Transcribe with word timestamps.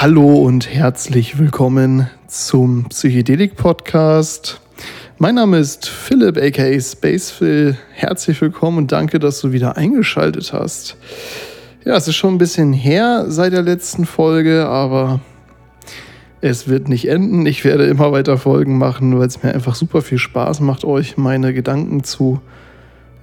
Hallo 0.00 0.32
und 0.44 0.72
herzlich 0.72 1.40
willkommen 1.40 2.08
zum 2.28 2.84
Psychedelik 2.84 3.56
Podcast. 3.56 4.60
Mein 5.18 5.34
Name 5.34 5.58
ist 5.58 5.88
Philipp 5.88 6.36
aka 6.36 6.80
Spacephil. 6.80 7.76
Herzlich 7.94 8.40
willkommen 8.40 8.78
und 8.78 8.92
danke, 8.92 9.18
dass 9.18 9.40
du 9.40 9.50
wieder 9.50 9.76
eingeschaltet 9.76 10.52
hast. 10.52 10.96
Ja, 11.84 11.96
es 11.96 12.06
ist 12.06 12.14
schon 12.14 12.34
ein 12.34 12.38
bisschen 12.38 12.72
her 12.72 13.24
seit 13.26 13.52
der 13.52 13.62
letzten 13.62 14.06
Folge, 14.06 14.68
aber 14.68 15.18
es 16.40 16.68
wird 16.68 16.88
nicht 16.88 17.08
enden. 17.08 17.44
Ich 17.44 17.64
werde 17.64 17.86
immer 17.86 18.12
weiter 18.12 18.38
Folgen 18.38 18.78
machen, 18.78 19.18
weil 19.18 19.26
es 19.26 19.42
mir 19.42 19.52
einfach 19.52 19.74
super 19.74 20.00
viel 20.00 20.18
Spaß 20.18 20.60
macht, 20.60 20.84
euch 20.84 21.16
meine 21.16 21.52
Gedanken 21.52 22.04
zu, 22.04 22.40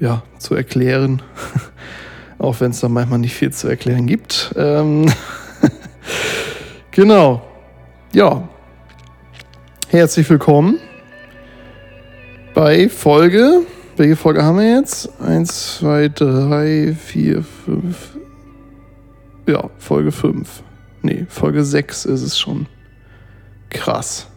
ja, 0.01 0.23
zu 0.39 0.55
erklären. 0.55 1.21
Auch 2.37 2.59
wenn 2.59 2.71
es 2.71 2.81
da 2.81 2.89
manchmal 2.89 3.19
nicht 3.19 3.33
viel 3.33 3.53
zu 3.53 3.69
erklären 3.69 4.07
gibt. 4.07 4.53
Ähm 4.57 5.05
genau. 6.95 7.41
Ja. 8.13 8.47
Herzlich 9.89 10.29
willkommen 10.29 10.79
bei 12.53 12.89
Folge. 12.89 13.61
Welche 13.97 14.15
Folge 14.15 14.43
haben 14.43 14.57
wir 14.57 14.77
jetzt? 14.77 15.09
Eins, 15.21 15.77
zwei, 15.77 16.09
drei, 16.09 16.95
vier, 16.99 17.43
fünf. 17.43 18.17
Ja, 19.47 19.69
Folge 19.77 20.11
5. 20.11 20.63
Nee, 21.03 21.27
Folge 21.29 21.63
6 21.63 22.05
ist 22.05 22.23
es 22.23 22.39
schon. 22.39 22.65
Krass. 23.69 24.27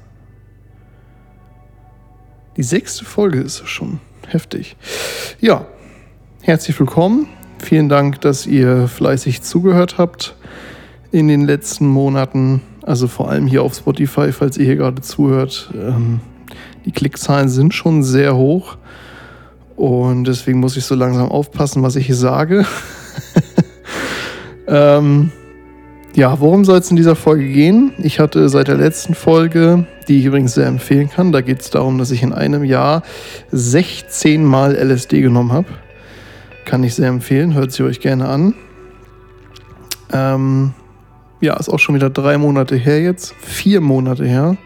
Die 2.57 2.63
sechste 2.63 3.05
Folge 3.05 3.41
ist 3.41 3.63
es 3.63 3.69
schon. 3.69 4.01
Heftig. 4.27 4.77
Ja, 5.41 5.65
herzlich 6.43 6.79
willkommen. 6.79 7.29
Vielen 7.59 7.89
Dank, 7.89 8.21
dass 8.21 8.47
ihr 8.47 8.87
fleißig 8.87 9.43
zugehört 9.43 9.97
habt 9.97 10.37
in 11.11 11.29
den 11.29 11.47
letzten 11.47 11.87
Monaten. 11.87 12.63
Also 12.83 13.07
vor 13.07 13.31
allem 13.31 13.47
hier 13.47 13.63
auf 13.63 13.75
Spotify, 13.75 14.33
falls 14.33 14.57
ihr 14.57 14.65
hier 14.65 14.77
gerade 14.77 15.03
zuhört. 15.03 15.71
Ähm, 15.75 16.21
die 16.85 16.93
Klickzahlen 16.93 17.49
sind 17.49 17.75
schon 17.75 18.03
sehr 18.03 18.37
hoch. 18.37 18.77
Und 19.77 20.25
deswegen 20.25 20.59
muss 20.59 20.77
ich 20.77 20.85
so 20.85 20.95
langsam 20.95 21.29
aufpassen, 21.29 21.83
was 21.83 21.97
ich 21.97 22.07
hier 22.07 22.17
sage. 22.17 22.67
ähm, 24.67 25.31
ja, 26.15 26.41
worum 26.41 26.65
soll 26.65 26.79
es 26.79 26.91
in 26.91 26.97
dieser 26.97 27.15
Folge 27.15 27.47
gehen? 27.47 27.93
Ich 27.99 28.19
hatte 28.19 28.49
seit 28.49 28.67
der 28.67 28.77
letzten 28.77 29.15
Folge, 29.15 29.87
die 30.09 30.19
ich 30.19 30.25
übrigens 30.25 30.55
sehr 30.55 30.67
empfehlen 30.67 31.09
kann, 31.09 31.31
da 31.31 31.43
geht 31.43 31.61
es 31.61 31.71
darum, 31.71 31.99
dass 31.99 32.11
ich 32.11 32.25
in 32.25 32.33
einem 32.33 32.65
Jahr 32.65 33.03
16 33.53 34.45
Mal 34.45 34.75
LSD 34.75 35.21
genommen 35.21 35.53
habe. 35.53 35.69
Kann 36.65 36.83
ich 36.83 36.97
sehr 36.97 37.09
empfehlen, 37.09 37.55
hört 37.55 37.71
sie 37.71 37.85
euch 37.85 38.01
gerne 38.01 38.27
an. 38.29 38.55
Ähm, 40.13 40.73
ja, 41.41 41.57
ist 41.57 41.69
auch 41.69 41.79
schon 41.79 41.95
wieder 41.95 42.11
drei 42.11 42.39
Monate 42.39 42.77
her 42.77 43.01
jetzt, 43.01 43.35
vier 43.41 43.81
Monate 43.81 44.25
her, 44.25 44.57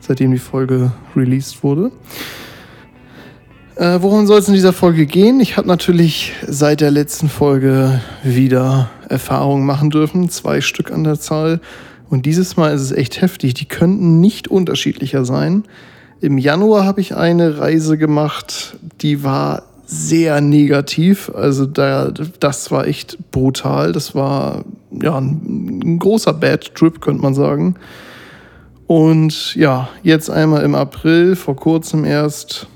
seitdem 0.00 0.32
die 0.32 0.38
Folge 0.38 0.92
released 1.16 1.62
wurde. 1.62 1.90
Äh, 3.76 3.98
worum 4.02 4.26
soll 4.26 4.38
es 4.38 4.48
in 4.48 4.54
dieser 4.54 4.74
Folge 4.74 5.06
gehen? 5.06 5.40
Ich 5.40 5.56
habe 5.56 5.66
natürlich 5.66 6.32
seit 6.46 6.82
der 6.82 6.90
letzten 6.90 7.28
Folge 7.28 8.00
wieder 8.22 8.90
Erfahrungen 9.08 9.64
machen 9.64 9.90
dürfen, 9.90 10.28
zwei 10.28 10.60
Stück 10.60 10.92
an 10.92 11.04
der 11.04 11.18
Zahl. 11.18 11.60
Und 12.10 12.26
dieses 12.26 12.58
Mal 12.58 12.74
ist 12.74 12.82
es 12.82 12.92
echt 12.92 13.22
heftig. 13.22 13.54
Die 13.54 13.64
könnten 13.64 14.20
nicht 14.20 14.48
unterschiedlicher 14.48 15.24
sein. 15.24 15.64
Im 16.20 16.36
Januar 16.36 16.84
habe 16.84 17.00
ich 17.00 17.16
eine 17.16 17.58
Reise 17.58 17.96
gemacht, 17.96 18.76
die 19.00 19.24
war 19.24 19.64
sehr 19.92 20.40
negativ. 20.40 21.30
Also 21.34 21.66
da, 21.66 22.10
das 22.40 22.70
war 22.70 22.86
echt 22.86 23.30
brutal. 23.30 23.92
Das 23.92 24.14
war 24.14 24.64
ja 24.90 25.18
ein, 25.18 25.80
ein 25.84 25.98
großer 25.98 26.32
Bad 26.32 26.74
Trip, 26.74 26.98
könnte 27.02 27.20
man 27.20 27.34
sagen. 27.34 27.74
Und 28.86 29.54
ja, 29.54 29.90
jetzt 30.02 30.30
einmal 30.30 30.62
im 30.62 30.74
April, 30.74 31.36
vor 31.36 31.56
kurzem 31.56 32.06
erst, 32.06 32.68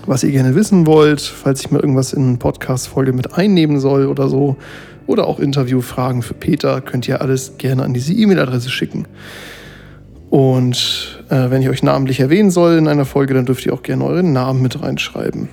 was 0.07 0.23
ihr 0.23 0.31
gerne 0.31 0.55
wissen 0.55 0.87
wollt, 0.87 1.21
falls 1.21 1.63
ich 1.63 1.73
mal 1.73 1.81
irgendwas 1.81 2.13
in 2.13 2.29
eine 2.29 2.37
Podcast-Folge 2.37 3.13
mit 3.13 3.35
einnehmen 3.35 3.81
soll 3.81 4.07
oder 4.07 4.29
so. 4.29 4.57
Oder 5.09 5.27
auch 5.27 5.41
Interviewfragen 5.41 6.23
für 6.23 6.35
Peter, 6.35 6.81
könnt 6.81 7.09
ihr 7.09 7.21
alles 7.21 7.59
gerne 7.59 7.83
an 7.83 7.93
diese 7.93 8.13
E-Mail-Adresse 8.13 8.71
schicken. 8.71 9.09
Und 10.31 11.25
äh, 11.29 11.51
wenn 11.51 11.63
ich 11.63 11.69
euch 11.69 11.83
namentlich 11.83 12.21
erwähnen 12.21 12.51
soll 12.51 12.77
in 12.77 12.89
einer 12.89 13.05
Folge, 13.05 13.35
dann 13.35 13.47
dürft 13.47 13.65
ihr 13.67 13.73
auch 13.73 13.83
gerne 13.83 14.05
euren 14.05 14.33
Namen 14.33 14.63
mit 14.63 14.83
reinschreiben. 14.83 15.49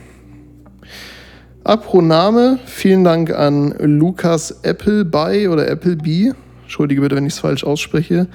Apro 1.63 2.01
Name, 2.01 2.59
vielen 2.66 3.03
Dank 3.03 3.31
an 3.31 3.73
Lukas 3.79 4.63
Appleby 4.66 5.47
oder 5.47 5.69
Appleby. 5.72 6.33
Entschuldige 6.63 7.01
bitte, 7.01 7.16
wenn 7.16 7.25
ich 7.25 7.33
es 7.33 7.39
falsch 7.39 7.63
ausspreche. 7.63 8.28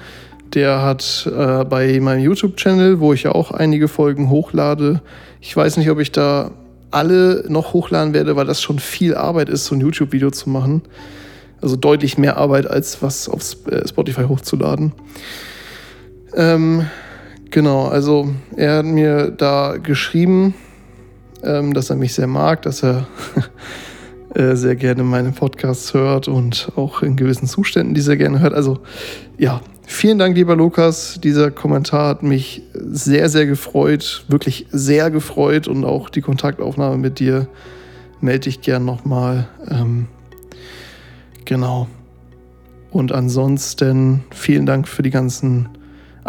Der 0.53 0.81
hat 0.81 1.29
äh, 1.31 1.63
bei 1.65 1.99
meinem 1.99 2.23
YouTube-Channel, 2.23 2.99
wo 2.99 3.13
ich 3.13 3.23
ja 3.23 3.33
auch 3.33 3.51
einige 3.51 3.87
Folgen 3.87 4.29
hochlade, 4.31 5.01
ich 5.41 5.55
weiß 5.55 5.77
nicht, 5.77 5.89
ob 5.89 5.99
ich 5.99 6.11
da 6.11 6.51
alle 6.91 7.45
noch 7.47 7.73
hochladen 7.73 8.13
werde, 8.13 8.35
weil 8.35 8.45
das 8.45 8.61
schon 8.61 8.79
viel 8.79 9.15
Arbeit 9.15 9.49
ist, 9.49 9.65
so 9.65 9.75
ein 9.75 9.81
YouTube-Video 9.81 10.31
zu 10.31 10.49
machen. 10.49 10.81
Also 11.61 11.75
deutlich 11.75 12.17
mehr 12.17 12.37
Arbeit, 12.37 12.67
als 12.67 13.01
was 13.01 13.29
auf 13.29 13.55
äh, 13.69 13.87
Spotify 13.87 14.23
hochzuladen. 14.23 14.93
Ähm, 16.35 16.87
genau, 17.49 17.87
also 17.87 18.29
er 18.55 18.77
hat 18.77 18.85
mir 18.85 19.31
da 19.31 19.77
geschrieben, 19.77 20.53
ähm, 21.43 21.73
dass 21.73 21.89
er 21.89 21.95
mich 21.95 22.13
sehr 22.13 22.27
mag, 22.27 22.61
dass 22.61 22.83
er 22.83 23.07
äh, 24.35 24.55
sehr 24.55 24.75
gerne 24.75 25.03
meine 25.03 25.31
Podcasts 25.31 25.93
hört 25.93 26.27
und 26.27 26.71
auch 26.75 27.01
in 27.01 27.15
gewissen 27.15 27.47
Zuständen 27.47 27.93
die 27.93 28.01
sehr 28.01 28.17
gerne 28.17 28.39
hört. 28.39 28.53
Also 28.53 28.79
ja, 29.37 29.61
Vielen 29.91 30.19
Dank, 30.19 30.37
lieber 30.37 30.55
Lukas. 30.55 31.19
Dieser 31.21 31.49
Kommentar 31.49 32.09
hat 32.09 32.23
mich 32.23 32.61
sehr, 32.73 33.27
sehr 33.27 33.47
gefreut, 33.47 34.23
wirklich 34.27 34.67
sehr 34.71 35.09
gefreut 35.09 35.67
und 35.67 35.83
auch 35.83 36.09
die 36.09 36.21
Kontaktaufnahme 36.21 36.97
mit 36.97 37.19
dir 37.19 37.47
melde 38.21 38.49
ich 38.49 38.61
gern 38.61 38.85
nochmal. 38.85 39.47
Ähm, 39.67 40.07
genau. 41.43 41.87
Und 42.91 43.11
ansonsten 43.11 44.23
vielen 44.29 44.67
Dank 44.67 44.87
für 44.87 45.01
die 45.01 45.09
ganzen 45.09 45.69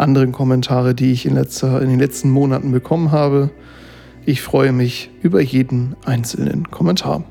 anderen 0.01 0.31
Kommentare, 0.31 0.93
die 0.95 1.11
ich 1.11 1.25
in, 1.25 1.35
letzter, 1.35 1.81
in 1.81 1.89
den 1.89 1.99
letzten 1.99 2.29
Monaten 2.29 2.71
bekommen 2.71 3.11
habe. 3.11 3.51
Ich 4.25 4.41
freue 4.41 4.71
mich 4.71 5.09
über 5.21 5.41
jeden 5.41 5.95
einzelnen 6.05 6.69
Kommentar. 6.69 7.23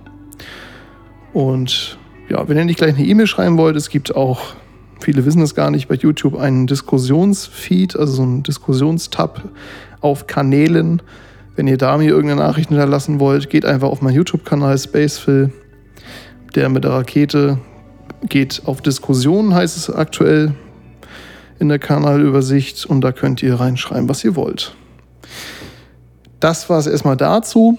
Und 1.32 1.98
ja, 2.28 2.48
wenn 2.48 2.56
ihr 2.56 2.64
nicht 2.64 2.78
gleich 2.78 2.96
eine 2.96 3.06
E-Mail 3.06 3.26
schreiben 3.26 3.58
wollt, 3.58 3.76
es 3.76 3.88
gibt 3.88 4.14
auch 4.14 4.54
viele 5.02 5.24
wissen 5.24 5.42
es 5.42 5.54
gar 5.54 5.70
nicht, 5.70 5.88
bei 5.88 5.94
YouTube 5.94 6.38
einen 6.38 6.66
Diskussionsfeed, 6.66 7.96
also 7.96 8.12
so 8.12 8.22
einen 8.22 8.42
Diskussionstab 8.42 9.42
auf 10.00 10.26
Kanälen. 10.26 11.02
Wenn 11.56 11.66
ihr 11.66 11.78
da 11.78 11.98
mir 11.98 12.08
irgendeine 12.08 12.42
Nachricht 12.42 12.68
hinterlassen 12.68 13.20
wollt, 13.20 13.50
geht 13.50 13.64
einfach 13.64 13.88
auf 13.88 14.02
meinen 14.02 14.14
YouTube-Kanal 14.14 14.78
Spacefill. 14.78 15.52
Der 16.54 16.68
mit 16.68 16.84
der 16.84 16.92
Rakete 16.92 17.58
geht 18.28 18.62
auf 18.64 18.82
Diskussionen, 18.82 19.54
heißt 19.54 19.76
es 19.76 19.90
aktuell 19.90 20.54
in 21.60 21.68
der 21.68 21.78
Kanalübersicht 21.78 22.86
und 22.86 23.02
da 23.02 23.12
könnt 23.12 23.42
ihr 23.42 23.54
reinschreiben, 23.54 24.08
was 24.08 24.24
ihr 24.24 24.34
wollt. 24.34 24.74
Das 26.40 26.70
war 26.70 26.78
es 26.78 26.86
erstmal 26.86 27.16
dazu. 27.16 27.78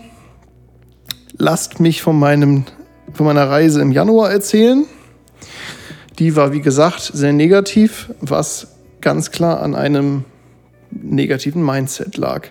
Lasst 1.37 1.79
mich 1.79 2.01
von, 2.01 2.17
meinem, 2.17 2.65
von 3.13 3.25
meiner 3.25 3.49
Reise 3.49 3.81
im 3.81 3.91
Januar 3.91 4.31
erzählen. 4.31 4.85
Die 6.19 6.35
war, 6.35 6.53
wie 6.53 6.61
gesagt, 6.61 7.01
sehr 7.01 7.33
negativ, 7.33 8.13
was 8.21 8.67
ganz 9.01 9.31
klar 9.31 9.61
an 9.61 9.73
einem 9.73 10.25
negativen 10.91 11.65
Mindset 11.65 12.17
lag. 12.17 12.47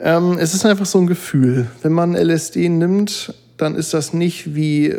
Ähm, 0.00 0.36
es 0.38 0.52
ist 0.52 0.66
einfach 0.66 0.86
so 0.86 0.98
ein 0.98 1.06
Gefühl. 1.06 1.68
Wenn 1.82 1.92
man 1.92 2.16
LSD 2.16 2.68
nimmt, 2.68 3.34
dann 3.56 3.76
ist 3.76 3.94
das 3.94 4.12
nicht 4.12 4.56
wie 4.56 4.96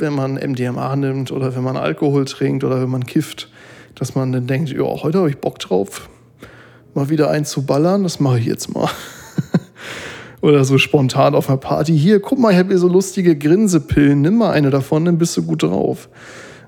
wenn 0.00 0.14
man 0.14 0.34
MDMA 0.34 0.96
nimmt 0.96 1.30
oder 1.30 1.54
wenn 1.54 1.62
man 1.62 1.76
Alkohol 1.76 2.24
trinkt 2.24 2.64
oder 2.64 2.80
wenn 2.80 2.88
man 2.88 3.04
kifft, 3.04 3.48
dass 4.00 4.14
man 4.14 4.32
dann 4.32 4.46
denkt, 4.46 4.70
ja, 4.70 4.82
heute 4.82 5.18
habe 5.18 5.30
ich 5.30 5.36
Bock 5.36 5.58
drauf, 5.58 6.08
mal 6.94 7.10
wieder 7.10 7.30
einzuballern, 7.30 8.02
das 8.02 8.18
mache 8.18 8.38
ich 8.40 8.46
jetzt 8.46 8.72
mal. 8.72 8.88
oder 10.40 10.64
so 10.64 10.78
spontan 10.78 11.34
auf 11.34 11.48
einer 11.48 11.58
Party. 11.58 11.96
Hier, 11.96 12.18
guck 12.18 12.38
mal, 12.38 12.50
ich 12.50 12.58
habe 12.58 12.70
hier 12.70 12.78
so 12.78 12.88
lustige 12.88 13.36
Grinsepillen, 13.36 14.22
nimm 14.22 14.38
mal 14.38 14.52
eine 14.52 14.70
davon, 14.70 15.04
dann 15.04 15.18
bist 15.18 15.36
du 15.36 15.42
gut 15.42 15.62
drauf. 15.62 16.08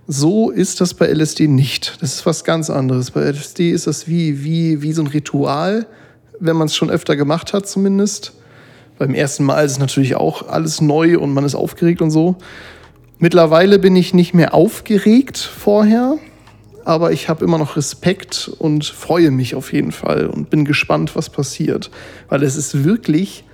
So 0.07 0.51
ist 0.51 0.83
das 0.83 0.93
bei 0.93 1.07
LSD 1.07 1.49
nicht. 1.49 1.97
Das 2.03 2.13
ist 2.15 2.27
was 2.27 2.45
ganz 2.45 2.69
anderes. 2.69 3.13
Bei 3.13 3.23
LSD 3.23 3.71
ist 3.71 3.87
das 3.87 4.09
wie, 4.09 4.45
wie, 4.45 4.83
wie 4.83 4.93
so 4.93 5.03
ein 5.03 5.07
Ritual, 5.07 5.87
wenn 6.39 6.57
man 6.57 6.67
es 6.67 6.77
schon 6.77 6.91
öfter 6.91 7.17
gemacht 7.17 7.55
hat 7.55 7.67
zumindest. 7.67 8.35
Beim 8.99 9.15
ersten 9.15 9.45
Mal 9.45 9.65
ist 9.65 9.73
es 9.73 9.79
natürlich 9.79 10.17
auch 10.17 10.49
alles 10.49 10.83
neu 10.83 11.19
und 11.19 11.33
man 11.33 11.45
ist 11.45 11.55
aufgeregt 11.55 12.03
und 12.03 12.11
so. 12.11 12.37
Mittlerweile 13.19 13.79
bin 13.79 13.97
ich 13.97 14.13
nicht 14.13 14.35
mehr 14.35 14.53
aufgeregt 14.53 15.39
vorher, 15.39 16.19
aber 16.85 17.13
ich 17.13 17.29
habe 17.29 17.45
immer 17.45 17.59
noch 17.59 17.77
Respekt 17.77 18.51
und 18.59 18.85
freue 18.85 19.31
mich 19.31 19.55
auf 19.55 19.73
jeden 19.73 19.93
Fall 19.93 20.27
und 20.27 20.51
bin 20.51 20.65
gespannt, 20.65 21.15
was 21.15 21.31
passiert. 21.31 21.91
Weil 22.29 22.43
es 22.43 22.57
ist 22.57 22.85
wirklich, 22.85 23.45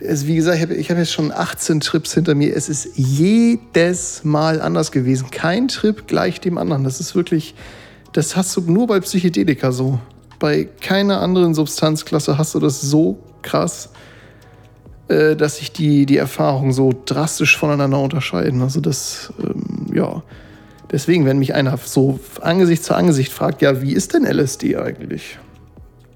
es, 0.00 0.26
wie 0.26 0.36
gesagt, 0.36 0.58
ich 0.58 0.64
habe 0.64 0.82
hab 0.82 0.98
jetzt 0.98 1.12
schon 1.12 1.32
18 1.32 1.80
Trips 1.80 2.14
hinter 2.14 2.34
mir. 2.34 2.54
Es 2.54 2.68
ist 2.68 2.90
jedes 2.94 4.24
Mal 4.24 4.60
anders 4.60 4.92
gewesen. 4.92 5.30
Kein 5.30 5.68
Trip 5.68 6.06
gleich 6.06 6.40
dem 6.40 6.58
anderen. 6.58 6.84
Das 6.84 7.00
ist 7.00 7.14
wirklich, 7.14 7.54
das 8.12 8.36
hast 8.36 8.56
du 8.56 8.60
nur 8.62 8.86
bei 8.86 9.00
Psychedelika 9.00 9.72
so. 9.72 9.98
Bei 10.38 10.68
keiner 10.80 11.20
anderen 11.20 11.54
Substanzklasse 11.54 12.38
hast 12.38 12.54
du 12.54 12.60
das 12.60 12.80
so 12.80 13.18
krass, 13.42 13.90
äh, 15.08 15.34
dass 15.36 15.56
sich 15.56 15.72
die, 15.72 16.06
die 16.06 16.16
Erfahrungen 16.16 16.72
so 16.72 16.92
drastisch 17.04 17.56
voneinander 17.56 17.98
unterscheiden. 17.98 18.62
Also 18.62 18.80
das, 18.80 19.32
ähm, 19.42 19.86
ja. 19.92 20.22
Deswegen, 20.90 21.26
wenn 21.26 21.38
mich 21.38 21.54
einer 21.54 21.76
so 21.76 22.18
Angesicht 22.40 22.84
zu 22.84 22.94
Angesicht 22.94 23.32
fragt, 23.32 23.62
ja, 23.62 23.82
wie 23.82 23.92
ist 23.92 24.14
denn 24.14 24.24
LSD 24.24 24.76
eigentlich? 24.76 25.38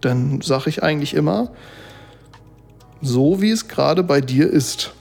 Dann 0.00 0.40
sage 0.40 0.70
ich 0.70 0.82
eigentlich 0.82 1.14
immer, 1.14 1.50
so 3.00 3.42
wie 3.42 3.50
es 3.50 3.68
gerade 3.68 4.02
bei 4.02 4.20
dir 4.20 4.48
ist. 4.48 4.92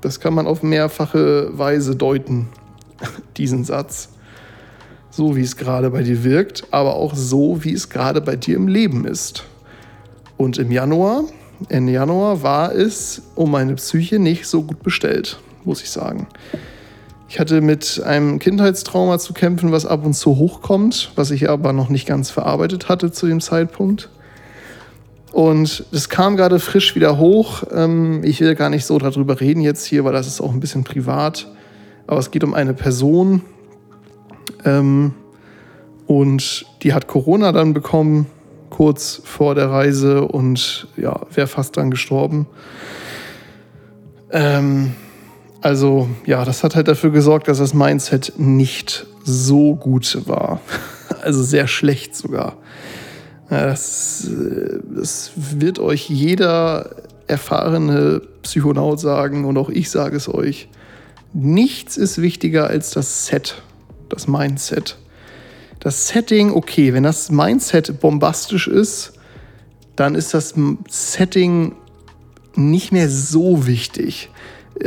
Das 0.00 0.18
kann 0.18 0.34
man 0.34 0.46
auf 0.46 0.62
mehrfache 0.62 1.56
Weise 1.56 1.94
deuten, 1.94 2.48
diesen 3.36 3.64
Satz 3.64 4.10
so 5.10 5.36
wie 5.36 5.42
es 5.42 5.56
gerade 5.56 5.90
bei 5.90 6.02
dir 6.02 6.24
wirkt, 6.24 6.64
aber 6.70 6.94
auch 6.94 7.14
so, 7.14 7.62
wie 7.64 7.74
es 7.74 7.88
gerade 7.88 8.20
bei 8.20 8.36
dir 8.36 8.56
im 8.56 8.68
Leben 8.68 9.06
ist. 9.06 9.44
Und 10.36 10.56
im 10.58 10.70
Januar, 10.70 11.24
Ende 11.68 11.92
Januar, 11.92 12.42
war 12.42 12.74
es 12.74 13.22
um 13.34 13.50
meine 13.50 13.74
Psyche 13.74 14.18
nicht 14.18 14.46
so 14.46 14.62
gut 14.62 14.82
bestellt, 14.82 15.38
muss 15.64 15.82
ich 15.82 15.90
sagen. 15.90 16.26
Ich 17.30 17.38
hatte 17.38 17.60
mit 17.60 18.02
einem 18.04 18.40
Kindheitstrauma 18.40 19.20
zu 19.20 19.32
kämpfen, 19.32 19.70
was 19.70 19.86
ab 19.86 20.04
und 20.04 20.14
zu 20.14 20.36
hochkommt, 20.36 21.12
was 21.14 21.30
ich 21.30 21.48
aber 21.48 21.72
noch 21.72 21.88
nicht 21.88 22.04
ganz 22.04 22.28
verarbeitet 22.28 22.88
hatte 22.88 23.12
zu 23.12 23.28
dem 23.28 23.40
Zeitpunkt. 23.40 24.10
Und 25.30 25.84
es 25.92 26.08
kam 26.08 26.36
gerade 26.36 26.58
frisch 26.58 26.96
wieder 26.96 27.18
hoch. 27.18 27.62
Ähm, 27.72 28.24
ich 28.24 28.40
will 28.40 28.56
gar 28.56 28.68
nicht 28.68 28.84
so 28.84 28.98
darüber 28.98 29.40
reden 29.40 29.60
jetzt 29.60 29.86
hier, 29.86 30.04
weil 30.04 30.12
das 30.12 30.26
ist 30.26 30.40
auch 30.40 30.52
ein 30.52 30.58
bisschen 30.58 30.82
privat. 30.82 31.46
Aber 32.08 32.18
es 32.18 32.32
geht 32.32 32.42
um 32.42 32.52
eine 32.52 32.74
Person, 32.74 33.42
ähm, 34.64 35.14
und 36.08 36.66
die 36.82 36.92
hat 36.92 37.06
Corona 37.06 37.52
dann 37.52 37.72
bekommen, 37.72 38.26
kurz 38.70 39.22
vor 39.24 39.54
der 39.54 39.70
Reise 39.70 40.22
und 40.22 40.88
ja, 40.96 41.20
wäre 41.32 41.46
fast 41.46 41.76
dann 41.76 41.92
gestorben. 41.92 42.48
Ähm, 44.32 44.94
also 45.60 46.08
ja, 46.26 46.44
das 46.44 46.64
hat 46.64 46.76
halt 46.76 46.88
dafür 46.88 47.10
gesorgt, 47.10 47.48
dass 47.48 47.58
das 47.58 47.74
Mindset 47.74 48.34
nicht 48.36 49.06
so 49.24 49.74
gut 49.74 50.26
war. 50.26 50.60
Also 51.22 51.42
sehr 51.42 51.66
schlecht 51.66 52.16
sogar. 52.16 52.56
Das, 53.50 54.26
äh, 54.26 54.78
das 54.94 55.32
wird 55.34 55.80
euch 55.80 56.08
jeder 56.08 56.96
erfahrene 57.26 58.22
Psychonaut 58.42 59.00
sagen 59.00 59.44
und 59.44 59.58
auch 59.58 59.68
ich 59.68 59.90
sage 59.90 60.16
es 60.16 60.32
euch. 60.32 60.68
Nichts 61.34 61.96
ist 61.96 62.22
wichtiger 62.22 62.68
als 62.68 62.92
das 62.92 63.26
Set 63.26 63.60
das 64.10 64.28
Mindset. 64.28 64.98
Das 65.78 66.08
Setting, 66.08 66.52
okay, 66.52 66.92
wenn 66.92 67.02
das 67.02 67.30
Mindset 67.30 68.00
bombastisch 68.00 68.68
ist, 68.68 69.14
dann 69.96 70.14
ist 70.14 70.34
das 70.34 70.54
Setting 70.88 71.74
nicht 72.54 72.92
mehr 72.92 73.08
so 73.08 73.66
wichtig. 73.66 74.30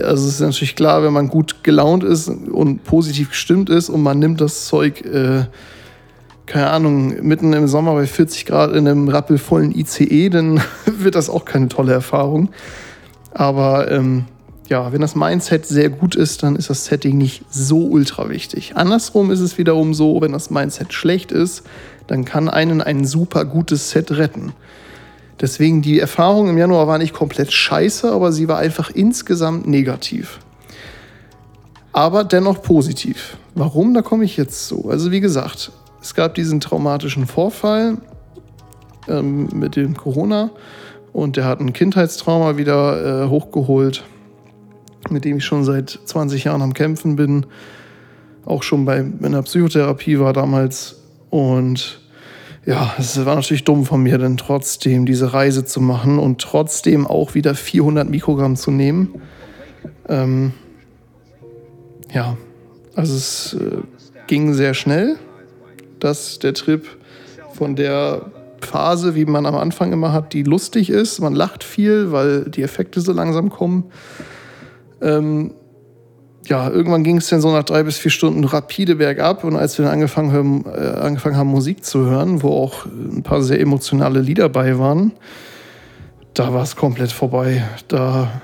Also 0.02 0.28
es 0.28 0.36
ist 0.36 0.40
natürlich 0.40 0.76
klar, 0.76 1.04
wenn 1.04 1.14
man 1.14 1.28
gut 1.28 1.64
gelaunt 1.64 2.04
ist 2.04 2.28
und 2.28 2.84
positiv 2.84 3.30
gestimmt 3.30 3.70
ist 3.70 3.90
und 3.90 4.02
man 4.02 4.20
nimmt 4.20 4.42
das 4.42 4.66
Zeug, 4.66 5.02
äh, 5.06 5.46
keine 6.46 6.70
Ahnung, 6.70 7.16
mitten 7.22 7.54
im 7.54 7.68
Sommer 7.68 7.94
bei 7.94 8.08
40 8.08 8.46
Grad 8.46 8.76
in 8.76 8.88
einem 8.88 9.08
rappelvollen 9.08 9.74
ICE, 9.74 10.30
dann 10.30 10.62
wird 10.86 11.16
das 11.16 11.30
auch 11.30 11.46
keine 11.46 11.68
tolle 11.68 11.94
Erfahrung. 11.94 12.50
Aber 13.32 13.92
ähm, 13.92 14.26
ja, 14.70 14.92
wenn 14.92 15.02
das 15.02 15.16
Mindset 15.16 15.66
sehr 15.66 15.90
gut 15.90 16.16
ist, 16.16 16.44
dann 16.44 16.56
ist 16.56 16.70
das 16.70 16.86
Setting 16.86 17.18
nicht 17.18 17.44
so 17.50 17.86
ultra 17.86 18.30
wichtig. 18.30 18.74
Andersrum 18.76 19.32
ist 19.32 19.40
es 19.40 19.58
wiederum 19.58 19.94
so, 19.94 20.22
wenn 20.22 20.32
das 20.32 20.50
Mindset 20.50 20.94
schlecht 20.94 21.32
ist, 21.32 21.64
dann 22.08 22.26
kann 22.26 22.50
einen 22.50 22.82
ein 22.82 23.06
super 23.06 23.46
gutes 23.46 23.92
Set 23.92 24.12
retten. 24.12 24.54
Deswegen 25.42 25.82
die 25.82 26.00
Erfahrung 26.00 26.50
im 26.50 26.58
Januar 26.58 26.88
war 26.88 26.98
nicht 26.98 27.14
komplett 27.14 27.52
scheiße, 27.52 28.12
aber 28.12 28.32
sie 28.32 28.48
war 28.48 28.60
einfach 28.60 28.90
insgesamt 28.92 29.68
negativ. 29.68 30.40
Aber 31.92 32.24
dennoch 32.24 32.62
positiv. 32.62 33.38
Warum? 33.56 33.94
Da 33.94 34.02
komme 34.02 34.24
ich 34.24 34.38
jetzt 34.38 34.68
zu. 34.68 34.90
Also 34.90 35.12
wie 35.12 35.20
gesagt, 35.20 35.72
es 36.02 36.14
gab 36.14 36.36
diesen 36.36 36.60
traumatischen 36.60 37.28
Vorfall 37.28 37.98
ähm, 39.08 39.50
mit 39.54 39.76
dem 39.76 39.96
Corona 39.96 40.52
und 41.12 41.38
der 41.38 41.46
hat 41.46 41.60
ein 41.60 41.74
Kindheitstrauma 41.74 42.58
wieder 42.58 43.26
äh, 43.26 43.30
hochgeholt 43.30 44.04
mit 45.10 45.26
dem 45.26 45.38
ich 45.38 45.46
schon 45.46 45.64
seit 45.64 45.90
20 46.06 46.46
Jahren 46.46 46.62
am 46.62 46.74
Kämpfen 46.74 47.16
bin. 47.16 47.46
Auch 48.46 48.64
schon 48.64 48.86
bei 48.86 49.04
meiner 49.04 49.42
Psychotherapie 49.44 50.20
war 50.20 50.34
damals. 50.34 51.02
Und 51.30 52.02
ja, 52.66 52.94
es 52.98 53.26
war 53.26 53.36
natürlich 53.36 53.66
dumm 53.66 53.86
von 53.86 54.02
mir, 54.02 54.18
dann 54.18 54.38
trotzdem 54.38 55.06
diese 55.06 55.34
Reise 55.34 55.66
zu 55.66 55.82
machen 55.82 56.18
und 56.18 56.42
trotzdem 56.42 57.06
auch 57.06 57.34
wieder 57.34 57.56
400 57.56 58.10
Mikrogramm 58.10 58.56
zu 58.56 58.72
nehmen. 58.72 59.22
Ähm, 60.08 60.54
ja, 62.14 62.38
also 62.96 63.16
es 63.16 63.54
äh, 63.60 63.82
ging 64.28 64.54
sehr 64.54 64.74
schnell, 64.74 65.18
dass 66.00 66.40
der 66.40 66.54
Trip 66.54 66.88
von 67.54 67.76
der 67.76 68.32
Phase, 68.62 69.16
wie 69.16 69.26
man 69.26 69.46
am 69.46 69.56
Anfang 69.56 69.92
immer 69.92 70.14
hat, 70.14 70.34
die 70.34 70.44
lustig 70.44 70.90
ist. 70.90 71.20
Man 71.20 71.36
lacht 71.36 71.64
viel, 71.64 72.12
weil 72.12 72.46
die 72.46 72.64
Effekte 72.64 73.02
so 73.02 73.12
langsam 73.12 73.50
kommen. 73.50 73.92
Ähm, 75.02 75.52
ja, 76.46 76.70
irgendwann 76.70 77.04
ging 77.04 77.18
es 77.18 77.28
dann 77.28 77.42
so 77.42 77.52
nach 77.52 77.64
drei 77.64 77.84
bis 77.84 77.98
vier 77.98 78.12
Stunden 78.12 78.44
rapide 78.44 78.96
bergab. 78.96 79.44
Und 79.44 79.56
als 79.56 79.78
wir 79.78 79.86
dann 79.86 79.94
angefangen 79.94 80.32
haben, 80.32 80.66
äh, 80.66 81.00
angefangen 81.00 81.38
haben, 81.38 81.50
Musik 81.50 81.86
zu 81.86 82.06
hören, 82.06 82.44
wo 82.44 82.50
auch 82.50 82.86
ein 82.86 83.24
paar 83.24 83.42
sehr 83.42 83.60
emotionale 83.60 84.20
Lieder 84.20 84.50
bei 84.50 84.78
waren, 84.78 85.14
da 86.34 86.54
war 86.54 86.64
es 86.64 86.76
komplett 86.76 87.12
vorbei. 87.12 87.64
Da 87.88 88.42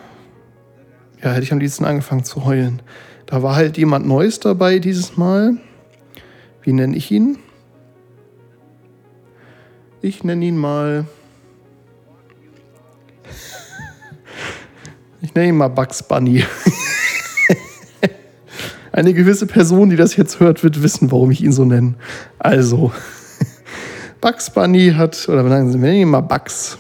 ja, 1.22 1.32
hätte 1.32 1.44
ich 1.44 1.52
am 1.52 1.60
liebsten 1.60 1.86
angefangen 1.86 2.24
zu 2.24 2.46
heulen. 2.46 2.82
Da 3.26 3.44
war 3.44 3.56
halt 3.56 3.78
jemand 3.78 4.08
Neues 4.08 4.40
dabei 4.40 4.80
dieses 4.80 5.18
Mal. 5.18 5.58
Wie 6.62 6.74
nenne 6.74 6.96
ich 6.96 7.12
ihn? 7.12 7.38
Ich 10.02 10.24
nenne 10.24 10.46
ihn 10.46 10.58
mal 10.58 11.06
Ich 15.22 15.34
nenne 15.36 15.50
ihn 15.50 15.58
mal 15.58 15.68
Bugs 15.68 16.02
Bunny. 16.02 16.46
Eine 19.00 19.14
gewisse 19.14 19.48
Person, 19.48 19.90
die 19.90 19.96
das 19.96 20.18
jetzt 20.18 20.42
hört, 20.42 20.62
wird 20.62 20.84
wissen, 20.84 21.10
warum 21.10 21.32
ich 21.32 21.42
ihn 21.42 21.54
so 21.54 21.64
nenne. 21.64 21.94
Also, 22.38 22.92
Bugs 24.20 24.50
Bunny 24.50 24.92
hat, 24.92 25.30
oder 25.30 25.46
wir 25.46 25.58
nennen 25.58 25.96
ihn 25.96 26.10
mal 26.10 26.20
Bugs. 26.20 26.78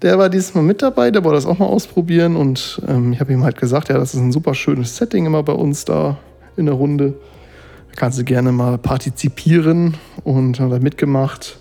Der 0.00 0.16
war 0.16 0.30
dieses 0.30 0.54
Mal 0.54 0.62
mit 0.62 0.80
dabei, 0.80 1.10
der 1.10 1.22
wollte 1.22 1.34
das 1.34 1.44
auch 1.44 1.58
mal 1.58 1.66
ausprobieren 1.66 2.36
und 2.36 2.80
ähm, 2.88 3.12
ich 3.12 3.20
habe 3.20 3.34
ihm 3.34 3.44
halt 3.44 3.58
gesagt, 3.58 3.90
ja, 3.90 3.98
das 3.98 4.14
ist 4.14 4.20
ein 4.20 4.32
super 4.32 4.54
schönes 4.54 4.96
Setting 4.96 5.26
immer 5.26 5.42
bei 5.42 5.52
uns 5.52 5.84
da 5.84 6.16
in 6.56 6.64
der 6.64 6.74
Runde. 6.74 7.12
Da 7.90 7.96
kannst 7.96 8.18
du 8.18 8.24
gerne 8.24 8.50
mal 8.50 8.78
partizipieren 8.78 9.98
und 10.24 10.58
hat 10.58 10.72
er 10.72 10.80
mitgemacht. 10.80 11.58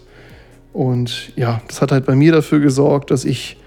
Und 0.72 1.34
ja, 1.36 1.62
das 1.68 1.82
hat 1.82 1.92
halt 1.92 2.06
bei 2.06 2.16
mir 2.16 2.32
dafür 2.32 2.62
gesorgt, 2.62 3.12
dass 3.12 3.25
ich, 3.25 3.58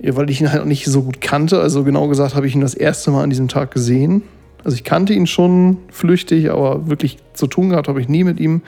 weil 0.00 0.28
ich 0.28 0.42
ihn 0.42 0.52
halt 0.52 0.60
auch 0.60 0.66
nicht 0.66 0.84
so 0.84 1.00
gut 1.00 1.22
kannte, 1.22 1.60
also 1.60 1.82
genau 1.82 2.08
gesagt 2.08 2.34
habe 2.34 2.46
ich 2.46 2.54
ihn 2.54 2.60
das 2.60 2.74
erste 2.74 3.10
Mal 3.10 3.22
an 3.22 3.30
diesem 3.30 3.48
Tag 3.48 3.70
gesehen. 3.70 4.22
Also 4.64 4.76
ich 4.76 4.84
kannte 4.84 5.12
ihn 5.12 5.26
schon 5.26 5.78
flüchtig, 5.90 6.50
aber 6.50 6.88
wirklich 6.88 7.18
zu 7.34 7.46
tun 7.46 7.70
gehabt 7.70 7.88
habe 7.88 8.00
ich 8.00 8.08
nie 8.08 8.24
mit 8.24 8.40
ihm. 8.40 8.62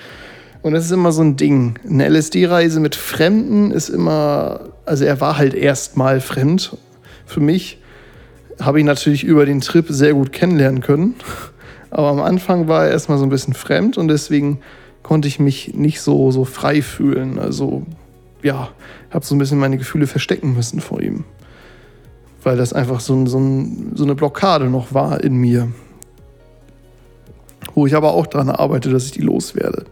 Und 0.62 0.72
das 0.72 0.84
ist 0.84 0.90
immer 0.90 1.12
so 1.12 1.22
ein 1.22 1.36
Ding. 1.36 1.78
Eine 1.88 2.08
LSD-Reise 2.08 2.80
mit 2.80 2.94
Fremden 2.94 3.70
ist 3.70 3.88
immer, 3.88 4.68
also 4.84 5.04
er 5.04 5.20
war 5.20 5.38
halt 5.38 5.54
erstmal 5.54 6.20
fremd 6.20 6.76
für 7.24 7.40
mich. 7.40 7.80
Habe 8.60 8.78
ich 8.80 8.84
natürlich 8.84 9.24
über 9.24 9.46
den 9.46 9.60
Trip 9.60 9.86
sehr 9.88 10.14
gut 10.14 10.32
kennenlernen 10.32 10.80
können. 10.80 11.14
Aber 11.90 12.08
am 12.08 12.20
Anfang 12.20 12.68
war 12.68 12.84
er 12.84 12.90
erstmal 12.90 13.18
so 13.18 13.24
ein 13.24 13.30
bisschen 13.30 13.54
fremd 13.54 13.96
und 13.96 14.08
deswegen 14.08 14.60
konnte 15.02 15.28
ich 15.28 15.38
mich 15.38 15.74
nicht 15.74 16.00
so, 16.00 16.30
so 16.30 16.44
frei 16.44 16.82
fühlen. 16.82 17.38
Also 17.38 17.86
ja, 18.42 18.70
habe 19.10 19.24
so 19.24 19.34
ein 19.34 19.38
bisschen 19.38 19.58
meine 19.58 19.78
Gefühle 19.78 20.06
verstecken 20.06 20.52
müssen 20.54 20.80
vor 20.80 21.00
ihm. 21.00 21.24
Weil 22.42 22.56
das 22.56 22.72
einfach 22.72 23.00
so, 23.00 23.24
so, 23.26 23.40
so 23.94 24.04
eine 24.04 24.14
Blockade 24.14 24.66
noch 24.66 24.92
war 24.92 25.22
in 25.22 25.36
mir. 25.36 25.68
Wo 27.76 27.86
ich 27.86 27.94
aber 27.94 28.14
auch 28.14 28.26
daran 28.26 28.48
arbeite, 28.48 28.90
dass 28.90 29.04
ich 29.04 29.12
die 29.12 29.20
loswerde. 29.20 29.84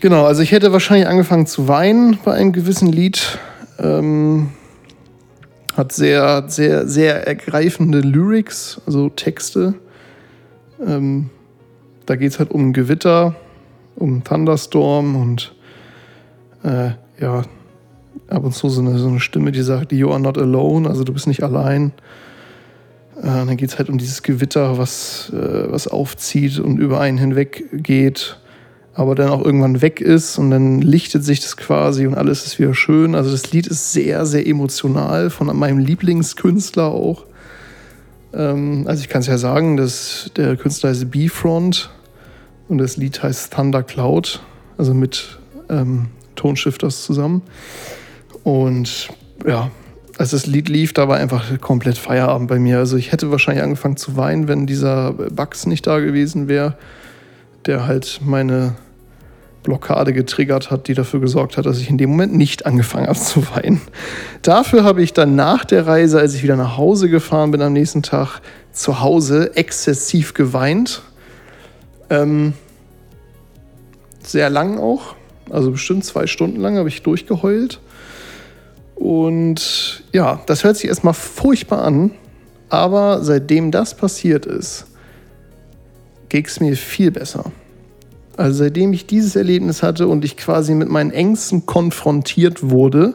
Genau, 0.00 0.26
also 0.26 0.42
ich 0.42 0.52
hätte 0.52 0.72
wahrscheinlich 0.72 1.08
angefangen 1.08 1.46
zu 1.46 1.68
weinen 1.68 2.18
bei 2.22 2.34
einem 2.34 2.52
gewissen 2.52 2.92
Lied. 2.92 3.38
Ähm, 3.78 4.50
hat 5.74 5.92
sehr, 5.92 6.44
sehr, 6.48 6.86
sehr 6.86 7.26
ergreifende 7.26 8.00
Lyrics, 8.00 8.78
also 8.86 9.08
Texte. 9.08 9.74
Ähm, 10.86 11.30
da 12.04 12.16
geht 12.16 12.32
es 12.32 12.38
halt 12.38 12.50
um 12.50 12.74
Gewitter, 12.74 13.34
um 13.96 14.22
Thunderstorm 14.22 15.16
und 15.16 15.54
äh, 16.62 16.90
ja, 17.18 17.42
ab 18.28 18.44
und 18.44 18.52
zu 18.52 18.68
so 18.68 18.82
eine, 18.82 18.98
so 18.98 19.08
eine 19.08 19.20
Stimme, 19.20 19.50
die 19.50 19.62
sagt, 19.62 19.92
You 19.92 20.10
are 20.10 20.20
not 20.20 20.36
alone, 20.36 20.86
also 20.86 21.04
du 21.04 21.14
bist 21.14 21.26
nicht 21.26 21.42
allein. 21.42 21.92
Äh, 23.18 23.22
dann 23.22 23.56
geht 23.56 23.70
es 23.70 23.78
halt 23.78 23.88
um 23.88 23.98
dieses 23.98 24.22
Gewitter, 24.22 24.78
was, 24.78 25.32
äh, 25.34 25.70
was 25.70 25.88
aufzieht 25.88 26.58
und 26.58 26.78
über 26.78 27.00
einen 27.00 27.18
hinweg 27.18 27.64
geht 27.72 28.38
aber 28.94 29.14
dann 29.14 29.28
auch 29.28 29.44
irgendwann 29.44 29.82
weg 29.82 30.00
ist 30.00 30.38
und 30.38 30.50
dann 30.50 30.80
lichtet 30.80 31.24
sich 31.24 31.40
das 31.40 31.56
quasi 31.56 32.06
und 32.06 32.14
alles 32.14 32.46
ist 32.46 32.58
wieder 32.58 32.74
schön. 32.74 33.14
Also 33.14 33.30
das 33.30 33.50
Lied 33.52 33.66
ist 33.66 33.92
sehr, 33.92 34.24
sehr 34.24 34.46
emotional 34.46 35.30
von 35.30 35.54
meinem 35.56 35.78
Lieblingskünstler 35.78 36.86
auch. 36.86 37.26
Ähm, 38.32 38.84
also 38.86 39.02
ich 39.02 39.08
kann 39.08 39.20
es 39.20 39.26
ja 39.26 39.36
sagen, 39.36 39.76
dass 39.76 40.30
der 40.36 40.56
Künstler 40.56 40.90
heißt 40.90 41.10
B-Front 41.10 41.90
und 42.68 42.78
das 42.78 42.96
Lied 42.96 43.20
heißt 43.20 43.52
Thunder 43.52 43.82
Cloud, 43.82 44.40
also 44.78 44.94
mit 44.94 45.40
ähm, 45.68 46.06
Tonshifters 46.36 47.02
zusammen. 47.02 47.42
Und 48.44 49.08
ja, 49.44 49.72
als 50.18 50.30
das 50.30 50.46
Lied 50.46 50.68
lief, 50.68 50.92
da 50.92 51.08
war 51.08 51.16
einfach 51.16 51.60
komplett 51.60 51.98
Feierabend 51.98 52.48
bei 52.48 52.58
mir. 52.58 52.78
Also 52.78 52.96
ich 52.96 53.12
hätte 53.12 53.30
wahrscheinlich 53.30 53.64
angefangen 53.64 53.96
zu 53.96 54.16
weinen, 54.16 54.48
wenn 54.48 54.66
dieser 54.66 55.12
Bugs 55.12 55.66
nicht 55.66 55.86
da 55.86 55.98
gewesen 55.98 56.48
wäre, 56.48 56.76
der 57.66 57.86
halt 57.86 58.20
meine 58.24 58.76
Blockade 59.64 60.12
getriggert 60.12 60.70
hat, 60.70 60.86
die 60.88 60.94
dafür 60.94 61.20
gesorgt 61.20 61.56
hat, 61.56 61.66
dass 61.66 61.80
ich 61.80 61.88
in 61.88 61.98
dem 61.98 62.10
Moment 62.10 62.34
nicht 62.34 62.66
angefangen 62.66 63.08
habe 63.08 63.18
zu 63.18 63.44
weinen. 63.54 63.80
Dafür 64.42 64.84
habe 64.84 65.02
ich 65.02 65.12
dann 65.12 65.34
nach 65.34 65.64
der 65.64 65.86
Reise, 65.86 66.20
als 66.20 66.34
ich 66.34 66.42
wieder 66.42 66.56
nach 66.56 66.76
Hause 66.76 67.08
gefahren 67.08 67.50
bin 67.50 67.62
am 67.62 67.72
nächsten 67.72 68.02
Tag, 68.02 68.40
zu 68.72 69.00
Hause 69.00 69.56
exzessiv 69.56 70.34
geweint. 70.34 71.02
Ähm, 72.10 72.52
sehr 74.22 74.50
lang 74.50 74.78
auch, 74.78 75.14
also 75.50 75.70
bestimmt 75.70 76.04
zwei 76.04 76.26
Stunden 76.26 76.60
lang 76.60 76.76
habe 76.76 76.88
ich 76.88 77.02
durchgeheult. 77.02 77.80
Und 78.94 80.04
ja, 80.12 80.40
das 80.46 80.64
hört 80.64 80.76
sich 80.76 80.88
erstmal 80.88 81.14
furchtbar 81.14 81.82
an, 81.82 82.12
aber 82.68 83.22
seitdem 83.22 83.70
das 83.70 83.96
passiert 83.96 84.46
ist, 84.46 84.86
geht 86.28 86.48
es 86.48 86.60
mir 86.60 86.76
viel 86.76 87.10
besser. 87.10 87.52
Also 88.36 88.64
seitdem 88.64 88.92
ich 88.92 89.06
dieses 89.06 89.36
Erlebnis 89.36 89.82
hatte 89.82 90.08
und 90.08 90.24
ich 90.24 90.36
quasi 90.36 90.74
mit 90.74 90.88
meinen 90.88 91.12
Ängsten 91.12 91.66
konfrontiert 91.66 92.70
wurde, 92.70 93.14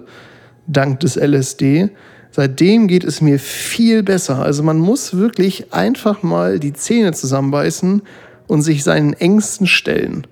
dank 0.68 1.02
des 1.02 1.16
LSD, 1.18 1.90
seitdem 2.32 2.88
geht 2.88 3.04
es 3.04 3.20
mir 3.20 3.40
viel 3.40 4.04
besser. 4.04 4.40
Also 4.40 4.64
man 4.64 4.78
muss 4.78 5.18
wirklich 5.18 5.74
einfach 5.74 6.24
mal 6.24 6.60
die 6.60 6.74
Zähne 6.74 7.14
zusammenbeißen 7.14 8.02
und 8.48 8.62
sich 8.62 8.84
seinen 8.84 9.14
Ängsten 9.14 9.68
stellen. 9.68 10.26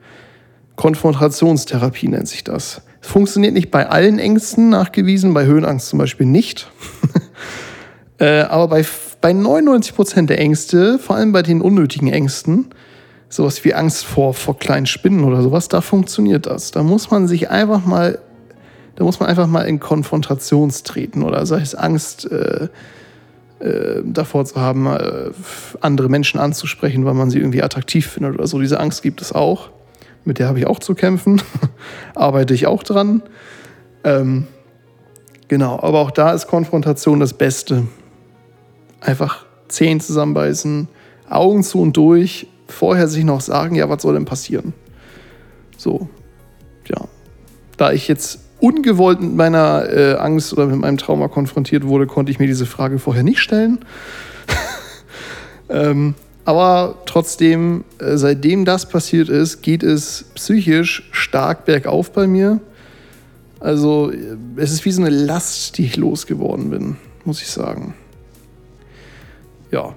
Konfrontationstherapie 0.76 2.08
nennt 2.08 2.28
sich 2.28 2.44
das. 2.44 2.82
Funktioniert 3.02 3.54
nicht 3.54 3.72
bei 3.72 3.88
allen 3.88 4.20
Ängsten 4.20 4.70
nachgewiesen, 4.70 5.34
bei 5.34 5.46
Höhenangst 5.46 5.88
zum 5.88 6.00
Beispiel 6.00 6.26
nicht. 6.26 6.70
äh, 8.18 8.42
aber 8.42 8.68
bei, 8.68 8.86
bei 9.22 9.34
99 9.34 9.96
Prozent 9.96 10.30
der 10.30 10.40
Ängste, 10.40 11.00
vor 11.00 11.16
allem 11.16 11.32
bei 11.32 11.44
den 11.44 11.62
unnötigen 11.62 12.08
Ängsten, 12.08 12.68
sowas 13.30 13.64
wie 13.66 13.74
Angst 13.74 14.06
vor, 14.06 14.34
vor 14.34 14.58
kleinen 14.58 14.86
Spinnen 14.86 15.24
oder 15.24 15.42
sowas, 15.42 15.68
da 15.68 15.82
funktioniert 15.82 16.46
das. 16.46 16.72
Da 16.72 16.84
muss 16.84 17.12
man 17.12 17.28
sich 17.28 17.50
einfach 17.50 17.86
mal, 17.86 18.20
da 18.96 19.04
muss 19.04 19.20
man 19.20 19.30
einfach 19.30 19.48
mal 19.48 19.64
in 19.64 19.80
Konfrontations 19.80 20.84
treten 20.84 21.24
oder 21.24 21.46
sei 21.46 21.62
es 21.62 21.76
Angst 21.76 22.30
äh, 22.32 22.68
äh, 23.60 24.02
davor 24.04 24.46
zu 24.46 24.56
haben, 24.62 24.86
äh, 24.88 25.32
andere 25.82 26.10
Menschen 26.10 26.40
anzusprechen, 26.40 27.06
weil 27.06 27.14
man 27.16 27.30
sie 27.30 27.40
irgendwie 27.40 27.64
attraktiv 27.64 28.08
findet 28.08 28.36
oder 28.36 28.48
so. 28.48 28.60
Diese 28.60 28.80
Angst 28.80 29.02
gibt 29.02 29.22
es 29.22 29.34
auch. 29.34 29.70
Mit 30.28 30.40
der 30.40 30.50
habe 30.50 30.60
ich 30.60 30.68
auch 30.68 30.80
zu 30.80 30.94
kämpfen. 30.94 31.42
Arbeite 32.14 32.54
ich 32.54 32.68
auch 32.68 32.84
dran. 32.84 33.24
Ähm, 34.04 34.46
genau, 35.48 35.80
aber 35.80 36.00
auch 36.00 36.12
da 36.12 36.34
ist 36.34 36.48
Konfrontation 36.48 37.22
das 37.22 37.34
Beste. 37.34 37.88
Einfach 39.00 39.46
Zehen 39.70 40.02
zusammenbeißen, 40.02 40.90
Augen 41.30 41.64
zu 41.64 41.80
und 41.80 41.96
durch 41.96 42.48
vorher 42.68 43.08
sich 43.08 43.24
noch 43.24 43.40
sagen, 43.40 43.76
ja, 43.76 43.90
was 43.90 44.02
soll 44.02 44.16
denn 44.16 44.26
passieren? 44.26 44.74
So, 45.78 46.10
ja. 46.90 47.06
Da 47.78 47.94
ich 47.94 48.10
jetzt 48.10 48.40
ungewollt 48.60 49.22
mit 49.22 49.34
meiner 49.34 49.90
äh, 49.90 50.16
Angst 50.16 50.52
oder 50.52 50.66
mit 50.66 50.80
meinem 50.80 50.98
Trauma 50.98 51.30
konfrontiert 51.30 51.88
wurde, 51.88 52.06
konnte 52.06 52.34
ich 52.34 52.40
mir 52.40 52.48
diese 52.48 52.66
Frage 52.66 53.00
vorher 53.00 53.24
nicht 53.24 53.40
stellen. 53.40 53.80
ähm, 55.70 56.16
aber 56.48 56.96
trotzdem, 57.06 57.84
äh, 58.00 58.16
seitdem 58.16 58.64
das 58.64 58.88
passiert 58.88 59.28
ist, 59.28 59.62
geht 59.64 59.84
es 59.84 60.24
psychisch 60.36 61.10
stark 61.12 61.66
bergauf 61.66 62.14
bei 62.14 62.26
mir. 62.26 62.62
Also 63.60 64.12
äh, 64.12 64.38
es 64.56 64.72
ist 64.72 64.86
wie 64.86 64.92
so 64.92 65.02
eine 65.02 65.10
Last, 65.10 65.78
die 65.78 65.84
ich 65.84 65.98
losgeworden 65.98 66.70
bin, 66.70 66.96
muss 67.26 67.42
ich 67.42 67.50
sagen. 67.50 67.96
Ja, 69.72 69.94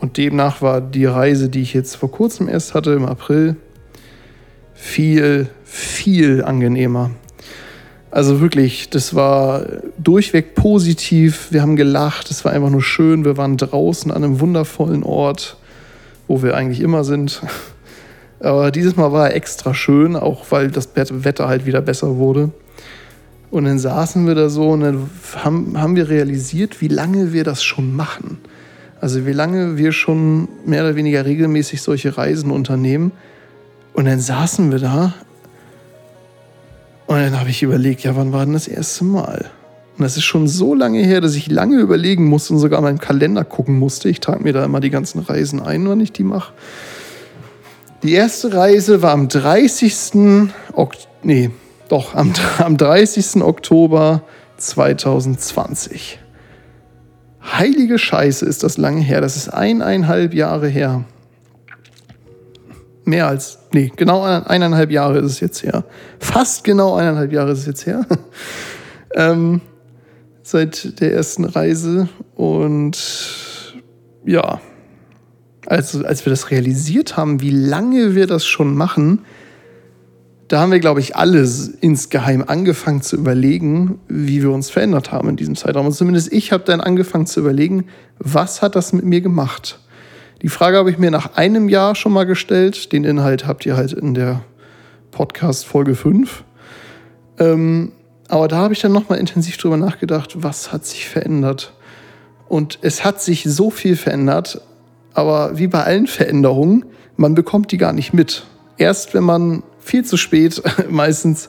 und 0.00 0.16
demnach 0.16 0.62
war 0.62 0.80
die 0.80 1.04
Reise, 1.04 1.48
die 1.48 1.62
ich 1.62 1.74
jetzt 1.74 1.94
vor 1.94 2.10
kurzem 2.10 2.48
erst 2.48 2.74
hatte, 2.74 2.90
im 2.90 3.04
April, 3.04 3.54
viel, 4.74 5.48
viel 5.62 6.42
angenehmer. 6.42 7.12
Also 8.14 8.40
wirklich, 8.40 8.90
das 8.90 9.16
war 9.16 9.66
durchweg 9.98 10.54
positiv. 10.54 11.48
Wir 11.50 11.62
haben 11.62 11.74
gelacht, 11.74 12.30
es 12.30 12.44
war 12.44 12.52
einfach 12.52 12.70
nur 12.70 12.80
schön. 12.80 13.24
Wir 13.24 13.36
waren 13.36 13.56
draußen 13.56 14.12
an 14.12 14.22
einem 14.22 14.38
wundervollen 14.38 15.02
Ort, 15.02 15.56
wo 16.28 16.40
wir 16.40 16.54
eigentlich 16.54 16.78
immer 16.78 17.02
sind. 17.02 17.42
Aber 18.38 18.70
dieses 18.70 18.94
Mal 18.94 19.10
war 19.10 19.30
er 19.30 19.34
extra 19.34 19.74
schön, 19.74 20.14
auch 20.14 20.44
weil 20.50 20.70
das 20.70 20.90
Wetter 20.94 21.48
halt 21.48 21.66
wieder 21.66 21.80
besser 21.80 22.16
wurde. 22.16 22.52
Und 23.50 23.64
dann 23.64 23.80
saßen 23.80 24.24
wir 24.28 24.36
da 24.36 24.48
so 24.48 24.68
und 24.70 24.82
dann 24.82 25.10
haben, 25.42 25.76
haben 25.76 25.96
wir 25.96 26.08
realisiert, 26.08 26.80
wie 26.80 26.86
lange 26.86 27.32
wir 27.32 27.42
das 27.42 27.64
schon 27.64 27.96
machen. 27.96 28.38
Also 29.00 29.26
wie 29.26 29.32
lange 29.32 29.76
wir 29.76 29.90
schon 29.90 30.46
mehr 30.64 30.84
oder 30.84 30.94
weniger 30.94 31.24
regelmäßig 31.24 31.82
solche 31.82 32.16
Reisen 32.16 32.52
unternehmen. 32.52 33.10
Und 33.92 34.04
dann 34.04 34.20
saßen 34.20 34.70
wir 34.70 34.78
da 34.78 35.14
und 37.06 37.16
dann 37.16 37.38
habe 37.38 37.50
ich 37.50 37.62
überlegt, 37.62 38.02
ja, 38.02 38.16
wann 38.16 38.32
war 38.32 38.44
denn 38.44 38.54
das 38.54 38.68
erste 38.68 39.04
Mal? 39.04 39.50
Und 39.96 40.02
das 40.02 40.16
ist 40.16 40.24
schon 40.24 40.48
so 40.48 40.74
lange 40.74 41.00
her, 41.00 41.20
dass 41.20 41.36
ich 41.36 41.50
lange 41.50 41.76
überlegen 41.76 42.24
musste 42.24 42.54
und 42.54 42.58
sogar 42.58 42.80
meinen 42.80 42.98
Kalender 42.98 43.44
gucken 43.44 43.78
musste. 43.78 44.08
Ich 44.08 44.20
trage 44.20 44.42
mir 44.42 44.52
da 44.52 44.64
immer 44.64 44.80
die 44.80 44.90
ganzen 44.90 45.20
Reisen 45.20 45.60
ein, 45.60 45.88
wann 45.88 46.00
ich 46.00 46.12
die 46.12 46.24
mache. 46.24 46.52
Die 48.02 48.12
erste 48.12 48.52
Reise 48.52 49.02
war 49.02 49.12
am 49.12 49.28
30. 49.28 50.50
Ok 50.72 50.94
nee, 51.22 51.50
doch, 51.88 52.14
am, 52.14 52.32
am 52.58 52.76
30. 52.76 53.42
Oktober 53.42 54.22
2020. 54.56 56.18
Heilige 57.52 57.98
Scheiße 57.98 58.46
ist 58.46 58.62
das 58.62 58.78
lange 58.78 59.02
her. 59.02 59.20
Das 59.20 59.36
ist 59.36 59.48
eineinhalb 59.48 60.34
Jahre 60.34 60.68
her. 60.68 61.04
Mehr 63.04 63.26
als, 63.26 63.58
nee, 63.72 63.92
genau 63.96 64.22
eineinhalb 64.22 64.90
Jahre 64.90 65.18
ist 65.18 65.32
es 65.32 65.40
jetzt 65.40 65.62
her. 65.62 65.84
Fast 66.18 66.64
genau 66.64 66.94
eineinhalb 66.94 67.32
Jahre 67.32 67.52
ist 67.52 67.60
es 67.60 67.66
jetzt 67.66 67.86
her. 67.86 68.06
ähm, 69.14 69.60
seit 70.42 71.00
der 71.00 71.12
ersten 71.12 71.44
Reise. 71.44 72.08
Und 72.34 72.98
ja, 74.24 74.60
als, 75.66 76.02
als 76.02 76.24
wir 76.24 76.30
das 76.30 76.50
realisiert 76.50 77.16
haben, 77.16 77.40
wie 77.40 77.50
lange 77.50 78.14
wir 78.14 78.26
das 78.26 78.46
schon 78.46 78.74
machen, 78.74 79.20
da 80.48 80.60
haben 80.60 80.72
wir, 80.72 80.80
glaube 80.80 81.00
ich, 81.00 81.16
alle 81.16 81.48
insgeheim 81.80 82.44
angefangen 82.46 83.00
zu 83.00 83.16
überlegen, 83.16 83.98
wie 84.08 84.42
wir 84.42 84.50
uns 84.50 84.70
verändert 84.70 85.10
haben 85.10 85.30
in 85.30 85.36
diesem 85.36 85.56
Zeitraum. 85.56 85.86
Und 85.86 85.92
zumindest 85.92 86.32
ich 86.32 86.52
habe 86.52 86.64
dann 86.64 86.80
angefangen 86.80 87.26
zu 87.26 87.40
überlegen, 87.40 87.86
was 88.18 88.60
hat 88.60 88.76
das 88.76 88.92
mit 88.92 89.04
mir 89.04 89.20
gemacht? 89.20 89.80
Die 90.44 90.50
Frage 90.50 90.76
habe 90.76 90.90
ich 90.90 90.98
mir 90.98 91.10
nach 91.10 91.36
einem 91.36 91.70
Jahr 91.70 91.94
schon 91.94 92.12
mal 92.12 92.26
gestellt. 92.26 92.92
Den 92.92 93.04
Inhalt 93.04 93.46
habt 93.46 93.64
ihr 93.64 93.78
halt 93.78 93.94
in 93.94 94.12
der 94.12 94.42
Podcast 95.10 95.64
Folge 95.64 95.94
5. 95.94 96.44
Ähm, 97.38 97.92
aber 98.28 98.46
da 98.46 98.56
habe 98.56 98.74
ich 98.74 98.80
dann 98.82 98.92
nochmal 98.92 99.18
intensiv 99.18 99.56
drüber 99.56 99.78
nachgedacht, 99.78 100.42
was 100.42 100.70
hat 100.70 100.84
sich 100.84 101.08
verändert? 101.08 101.72
Und 102.46 102.78
es 102.82 103.06
hat 103.06 103.22
sich 103.22 103.44
so 103.44 103.70
viel 103.70 103.96
verändert, 103.96 104.60
aber 105.14 105.56
wie 105.56 105.66
bei 105.66 105.82
allen 105.82 106.06
Veränderungen, 106.06 106.84
man 107.16 107.34
bekommt 107.34 107.72
die 107.72 107.78
gar 107.78 107.94
nicht 107.94 108.12
mit. 108.12 108.44
Erst 108.76 109.14
wenn 109.14 109.24
man 109.24 109.62
viel 109.78 110.04
zu 110.04 110.18
spät 110.18 110.62
meistens 110.90 111.48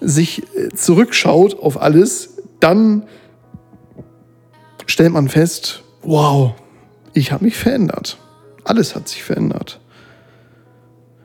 sich 0.00 0.42
äh, 0.56 0.70
zurückschaut 0.70 1.60
auf 1.60 1.80
alles, 1.80 2.38
dann 2.58 3.04
stellt 4.86 5.12
man 5.12 5.28
fest, 5.28 5.84
wow, 6.02 6.54
ich 7.12 7.32
habe 7.32 7.44
mich 7.44 7.56
verändert. 7.56 8.18
Alles 8.64 8.94
hat 8.94 9.08
sich 9.08 9.22
verändert. 9.22 9.80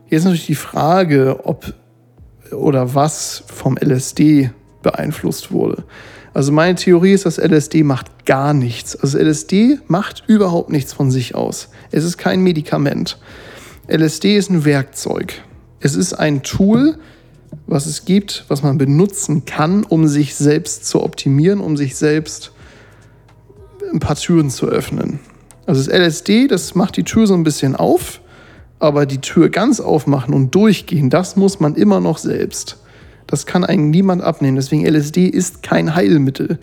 Jetzt 0.07 0.23
natürlich 0.23 0.45
die 0.45 0.55
Frage, 0.55 1.45
ob 1.45 1.73
oder 2.51 2.93
was 2.93 3.43
vom 3.47 3.77
LSD 3.77 4.51
beeinflusst 4.83 5.51
wurde. 5.51 5.83
Also 6.33 6.51
meine 6.51 6.75
Theorie 6.75 7.13
ist, 7.13 7.25
dass 7.25 7.37
LSD 7.37 7.83
macht 7.83 8.25
gar 8.25 8.53
nichts. 8.53 8.95
Also 8.95 9.17
LSD 9.17 9.79
macht 9.87 10.23
überhaupt 10.27 10.69
nichts 10.69 10.93
von 10.93 11.09
sich 11.09 11.33
aus. 11.33 11.69
Es 11.91 12.03
ist 12.03 12.17
kein 12.17 12.41
Medikament. 12.41 13.17
LSD 13.87 14.37
ist 14.37 14.49
ein 14.49 14.65
Werkzeug. 14.65 15.41
Es 15.79 15.95
ist 15.95 16.13
ein 16.13 16.43
Tool, 16.43 16.97
was 17.67 17.85
es 17.85 18.05
gibt, 18.05 18.45
was 18.47 18.63
man 18.63 18.77
benutzen 18.77 19.45
kann, 19.45 19.83
um 19.83 20.07
sich 20.07 20.35
selbst 20.35 20.85
zu 20.85 21.03
optimieren, 21.03 21.61
um 21.61 21.77
sich 21.77 21.95
selbst 21.95 22.51
ein 23.93 23.99
paar 23.99 24.15
Türen 24.15 24.49
zu 24.49 24.67
öffnen. 24.67 25.19
Also 25.65 25.83
das 25.83 25.99
LSD, 25.99 26.47
das 26.47 26.75
macht 26.75 26.97
die 26.97 27.03
Tür 27.03 27.27
so 27.27 27.33
ein 27.33 27.43
bisschen 27.43 27.75
auf, 27.75 28.21
aber 28.79 29.05
die 29.05 29.21
Tür 29.21 29.49
ganz 29.49 29.79
aufmachen 29.79 30.33
und 30.33 30.53
durchgehen, 30.53 31.09
das 31.09 31.35
muss 31.35 31.59
man 31.59 31.75
immer 31.75 31.99
noch 31.99 32.17
selbst. 32.17 32.77
Das 33.27 33.45
kann 33.45 33.63
einem 33.63 33.89
niemand 33.89 34.21
abnehmen. 34.21 34.55
Deswegen 34.55 34.85
LSD 34.85 35.27
ist 35.27 35.63
kein 35.63 35.95
Heilmittel. 35.95 36.59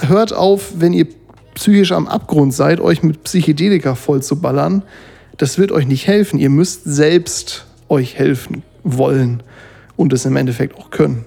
Hört 0.00 0.32
auf, 0.32 0.72
wenn 0.78 0.92
ihr 0.92 1.06
psychisch 1.54 1.92
am 1.92 2.08
Abgrund 2.08 2.54
seid, 2.54 2.80
euch 2.80 3.02
mit 3.02 3.22
Psychedelika 3.24 3.94
voll 3.94 4.22
zu 4.22 4.40
ballern. 4.40 4.82
Das 5.36 5.58
wird 5.58 5.70
euch 5.70 5.86
nicht 5.86 6.06
helfen. 6.06 6.40
Ihr 6.40 6.50
müsst 6.50 6.82
selbst 6.84 7.66
euch 7.88 8.18
helfen 8.18 8.62
wollen 8.82 9.42
und 9.96 10.12
es 10.12 10.24
im 10.24 10.36
Endeffekt 10.36 10.76
auch 10.76 10.90
können. 10.90 11.24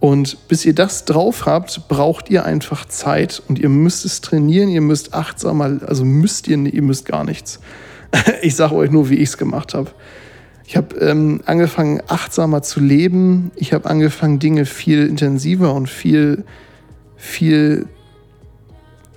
Und 0.00 0.48
bis 0.48 0.64
ihr 0.64 0.74
das 0.74 1.04
drauf 1.04 1.44
habt, 1.44 1.86
braucht 1.88 2.30
ihr 2.30 2.46
einfach 2.46 2.86
Zeit 2.86 3.42
und 3.48 3.58
ihr 3.58 3.68
müsst 3.68 4.06
es 4.06 4.22
trainieren, 4.22 4.70
ihr 4.70 4.80
müsst 4.80 5.12
achtsamer, 5.12 5.78
also 5.86 6.06
müsst 6.06 6.48
ihr, 6.48 6.56
ihr 6.56 6.82
müsst 6.82 7.06
gar 7.06 7.24
nichts. 7.24 7.60
Ich 8.42 8.56
sage 8.56 8.74
euch 8.74 8.90
nur, 8.90 9.10
wie 9.10 9.16
ich 9.16 9.28
es 9.28 9.38
gemacht 9.38 9.74
habe. 9.74 9.90
Ich 10.66 10.76
habe 10.76 10.96
ähm, 10.96 11.42
angefangen, 11.46 12.00
achtsamer 12.08 12.62
zu 12.62 12.80
leben. 12.80 13.50
Ich 13.56 13.72
habe 13.72 13.88
angefangen, 13.88 14.38
Dinge 14.38 14.64
viel 14.64 15.06
intensiver 15.06 15.74
und 15.74 15.88
viel, 15.88 16.44
viel, 17.16 17.86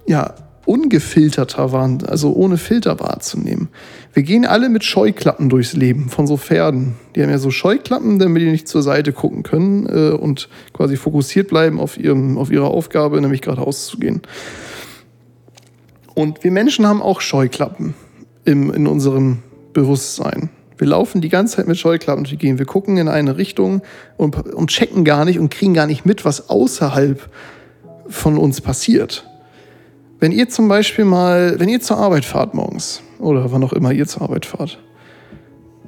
ja, 0.05 0.35
ungefilterter 0.65 1.71
waren, 1.71 2.05
also 2.05 2.33
ohne 2.33 2.57
Filter 2.57 2.99
wahrzunehmen. 2.99 3.69
Wir 4.13 4.23
gehen 4.23 4.45
alle 4.45 4.69
mit 4.69 4.83
Scheuklappen 4.83 5.49
durchs 5.49 5.73
Leben 5.73 6.09
von 6.09 6.27
so 6.27 6.37
Pferden. 6.37 6.95
Die 7.15 7.21
haben 7.21 7.29
ja 7.29 7.37
so 7.37 7.51
Scheuklappen, 7.51 8.19
damit 8.19 8.41
die 8.41 8.51
nicht 8.51 8.67
zur 8.67 8.81
Seite 8.81 9.11
gucken 9.11 9.43
können 9.43 9.87
äh, 9.87 10.11
und 10.11 10.49
quasi 10.71 10.95
fokussiert 10.95 11.49
bleiben 11.49 11.79
auf, 11.79 11.97
ihrem, 11.97 12.37
auf 12.37 12.51
ihrer 12.51 12.67
Aufgabe, 12.67 13.19
nämlich 13.19 13.41
geradeaus 13.41 13.87
zu 13.87 13.97
gehen. 13.97 14.21
Und 16.13 16.43
wir 16.43 16.51
Menschen 16.51 16.85
haben 16.85 17.01
auch 17.01 17.21
Scheuklappen 17.21 17.95
im, 18.45 18.71
in 18.71 18.87
unserem 18.87 19.39
Bewusstsein. 19.73 20.49
Wir 20.77 20.87
laufen 20.87 21.21
die 21.21 21.29
ganze 21.29 21.57
Zeit 21.57 21.67
mit 21.67 21.77
Scheuklappen 21.77 22.23
durch 22.23 22.31
die 22.31 22.37
Gegend. 22.37 22.59
Wir 22.59 22.65
gucken 22.65 22.97
in 22.97 23.07
eine 23.07 23.37
Richtung 23.37 23.81
und, 24.17 24.35
und 24.53 24.69
checken 24.69 25.03
gar 25.03 25.25
nicht 25.25 25.39
und 25.39 25.49
kriegen 25.49 25.73
gar 25.73 25.87
nicht 25.87 26.05
mit, 26.05 26.25
was 26.25 26.49
außerhalb 26.49 27.29
von 28.07 28.37
uns 28.37 28.61
passiert. 28.61 29.27
Wenn 30.23 30.31
ihr 30.31 30.47
zum 30.47 30.69
Beispiel 30.69 31.03
mal, 31.03 31.59
wenn 31.59 31.67
ihr 31.67 31.81
zur 31.81 31.97
Arbeit 31.97 32.23
fahrt 32.23 32.53
morgens 32.53 33.01
oder 33.19 33.51
wann 33.51 33.61
auch 33.61 33.73
immer 33.73 33.91
ihr 33.91 34.07
zur 34.07 34.21
Arbeit 34.21 34.45
fahrt, 34.45 34.79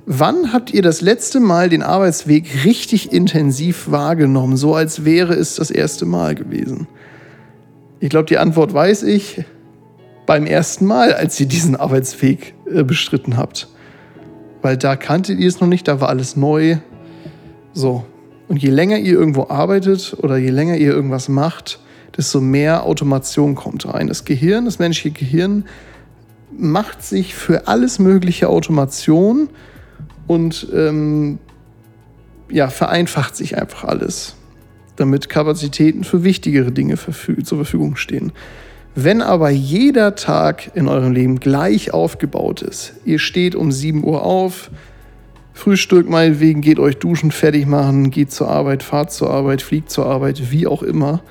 wann 0.05 0.51
habt 0.51 0.73
ihr 0.73 0.81
das 0.81 0.99
letzte 0.99 1.39
Mal 1.39 1.69
den 1.69 1.81
Arbeitsweg 1.81 2.65
richtig 2.65 3.13
intensiv 3.13 3.89
wahrgenommen, 3.89 4.57
so 4.57 4.75
als 4.75 5.05
wäre 5.05 5.35
es 5.35 5.55
das 5.55 5.71
erste 5.71 6.05
Mal 6.05 6.35
gewesen? 6.35 6.89
Ich 8.01 8.09
glaube, 8.09 8.25
die 8.25 8.37
Antwort 8.37 8.73
weiß 8.73 9.03
ich 9.03 9.45
beim 10.25 10.45
ersten 10.45 10.85
Mal, 10.85 11.13
als 11.13 11.39
ihr 11.39 11.45
diesen 11.45 11.77
Arbeitsweg 11.77 12.55
äh, 12.69 12.83
bestritten 12.83 13.37
habt 13.37 13.69
weil 14.61 14.75
da 14.75 14.97
kanntet 14.97 15.39
ihr 15.39 15.47
es 15.47 15.61
noch 15.61 15.67
nicht, 15.69 15.87
da 15.87 16.01
war 16.01 16.09
alles 16.09 16.35
neu. 16.35 16.77
So. 17.73 18.03
Und 18.49 18.61
je 18.61 18.69
länger 18.69 18.97
ihr 18.97 19.13
irgendwo 19.13 19.45
arbeitet 19.47 20.17
oder 20.21 20.35
je 20.35 20.49
länger 20.49 20.75
ihr 20.75 20.91
irgendwas 20.91 21.29
macht, 21.29 21.79
desto 22.17 22.41
mehr 22.41 22.83
Automation 22.83 23.55
kommt 23.55 23.85
rein. 23.85 24.07
Das 24.07 24.25
Gehirn, 24.25 24.65
das 24.65 24.79
menschliche 24.79 25.17
Gehirn, 25.17 25.65
macht 26.57 27.03
sich 27.03 27.35
für 27.35 27.67
alles 27.67 27.99
mögliche 27.99 28.49
Automation 28.49 29.49
und 30.27 30.67
ähm, 30.73 31.39
ja, 32.49 32.69
vereinfacht 32.69 33.35
sich 33.35 33.57
einfach 33.57 33.83
alles, 33.83 34.35
damit 34.95 35.29
Kapazitäten 35.29 36.03
für 36.03 36.23
wichtigere 36.23 36.71
Dinge 36.71 36.95
zur 36.97 37.57
Verfügung 37.57 37.95
stehen. 37.95 38.31
Wenn 38.97 39.21
aber 39.21 39.49
jeder 39.49 40.15
Tag 40.15 40.71
in 40.73 40.87
eurem 40.87 41.11
Leben 41.11 41.41
gleich 41.41 41.93
aufgebaut 41.93 42.61
ist, 42.61 42.93
ihr 43.03 43.19
steht 43.19 43.53
um 43.53 43.71
7 43.71 44.05
Uhr 44.05 44.23
auf, 44.23 44.71
Frühstück 45.53 46.09
meinetwegen, 46.09 46.61
geht 46.61 46.79
euch 46.79 46.97
duschen, 46.97 47.31
fertig 47.31 47.65
machen, 47.65 48.09
geht 48.11 48.31
zur 48.31 48.49
Arbeit, 48.49 48.83
fahrt 48.83 49.11
zur 49.11 49.29
Arbeit, 49.31 49.61
fliegt 49.61 49.89
zur 49.89 50.05
Arbeit, 50.05 50.51
wie 50.51 50.67
auch 50.67 50.83
immer. 50.83 51.21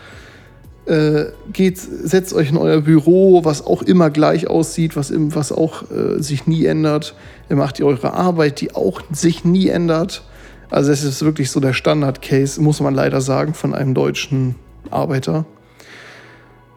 Äh, 0.87 1.33
geht, 1.51 1.79
setzt 1.79 2.35
euch 2.35 2.51
in 2.51 2.59
euer 2.59 2.83
Büro, 2.83 3.44
was 3.44 3.66
auch 3.66 3.81
immer 3.81 4.11
gleich 4.11 4.49
aussieht, 4.49 4.97
was, 4.97 5.12
was 5.16 5.51
auch 5.51 5.85
äh, 5.90 6.20
sich 6.23 6.47
nie 6.47 6.66
ändert. 6.66 7.14
Ihr 7.49 7.57
macht 7.57 7.79
ihr 7.79 7.87
eure 7.87 8.12
Arbeit, 8.12 8.61
die 8.61 8.75
auch 8.75 9.01
sich 9.11 9.44
nie 9.44 9.68
ändert. 9.68 10.25
Also 10.70 10.92
es 10.92 11.03
ist 11.03 11.25
wirklich 11.25 11.51
so 11.51 11.61
der 11.61 11.73
Standard-Case, 11.73 12.61
muss 12.61 12.81
man 12.81 12.94
leider 12.94 13.23
sagen, 13.23 13.55
von 13.55 13.75
einem 13.75 13.94
deutschen 13.94 14.57
Arbeiter. 14.90 15.47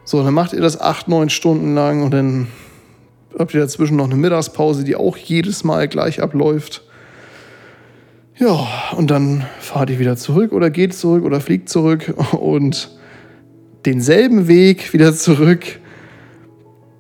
So, 0.06 0.24
dann 0.24 0.34
macht 0.34 0.54
ihr 0.54 0.62
das 0.62 0.80
acht, 0.80 1.10
neun 1.10 1.30
Stunden 1.30 1.76
lang 1.76 2.02
und 2.02 2.12
dann 2.12 2.48
habt 3.38 3.54
ihr 3.54 3.60
dazwischen 3.60 3.98
noch 3.98 4.06
eine 4.06 4.16
Mittagspause, 4.16 4.86
die 4.86 4.96
auch 4.96 5.18
jedes 5.18 5.66
Mal 5.66 5.90
gleich 5.90 6.22
abläuft. 6.22 6.84
Ja, 8.38 8.68
und 8.96 9.12
dann 9.12 9.46
fahrt 9.60 9.90
ihr 9.90 10.00
wieder 10.00 10.16
zurück 10.16 10.54
oder 10.54 10.70
geht 10.70 10.94
zurück 10.94 11.26
oder 11.26 11.42
fliegt 11.42 11.68
zurück 11.68 12.14
und 12.32 12.96
denselben 13.88 14.48
Weg 14.48 14.94
wieder 14.94 15.16
zurück. 15.16 15.80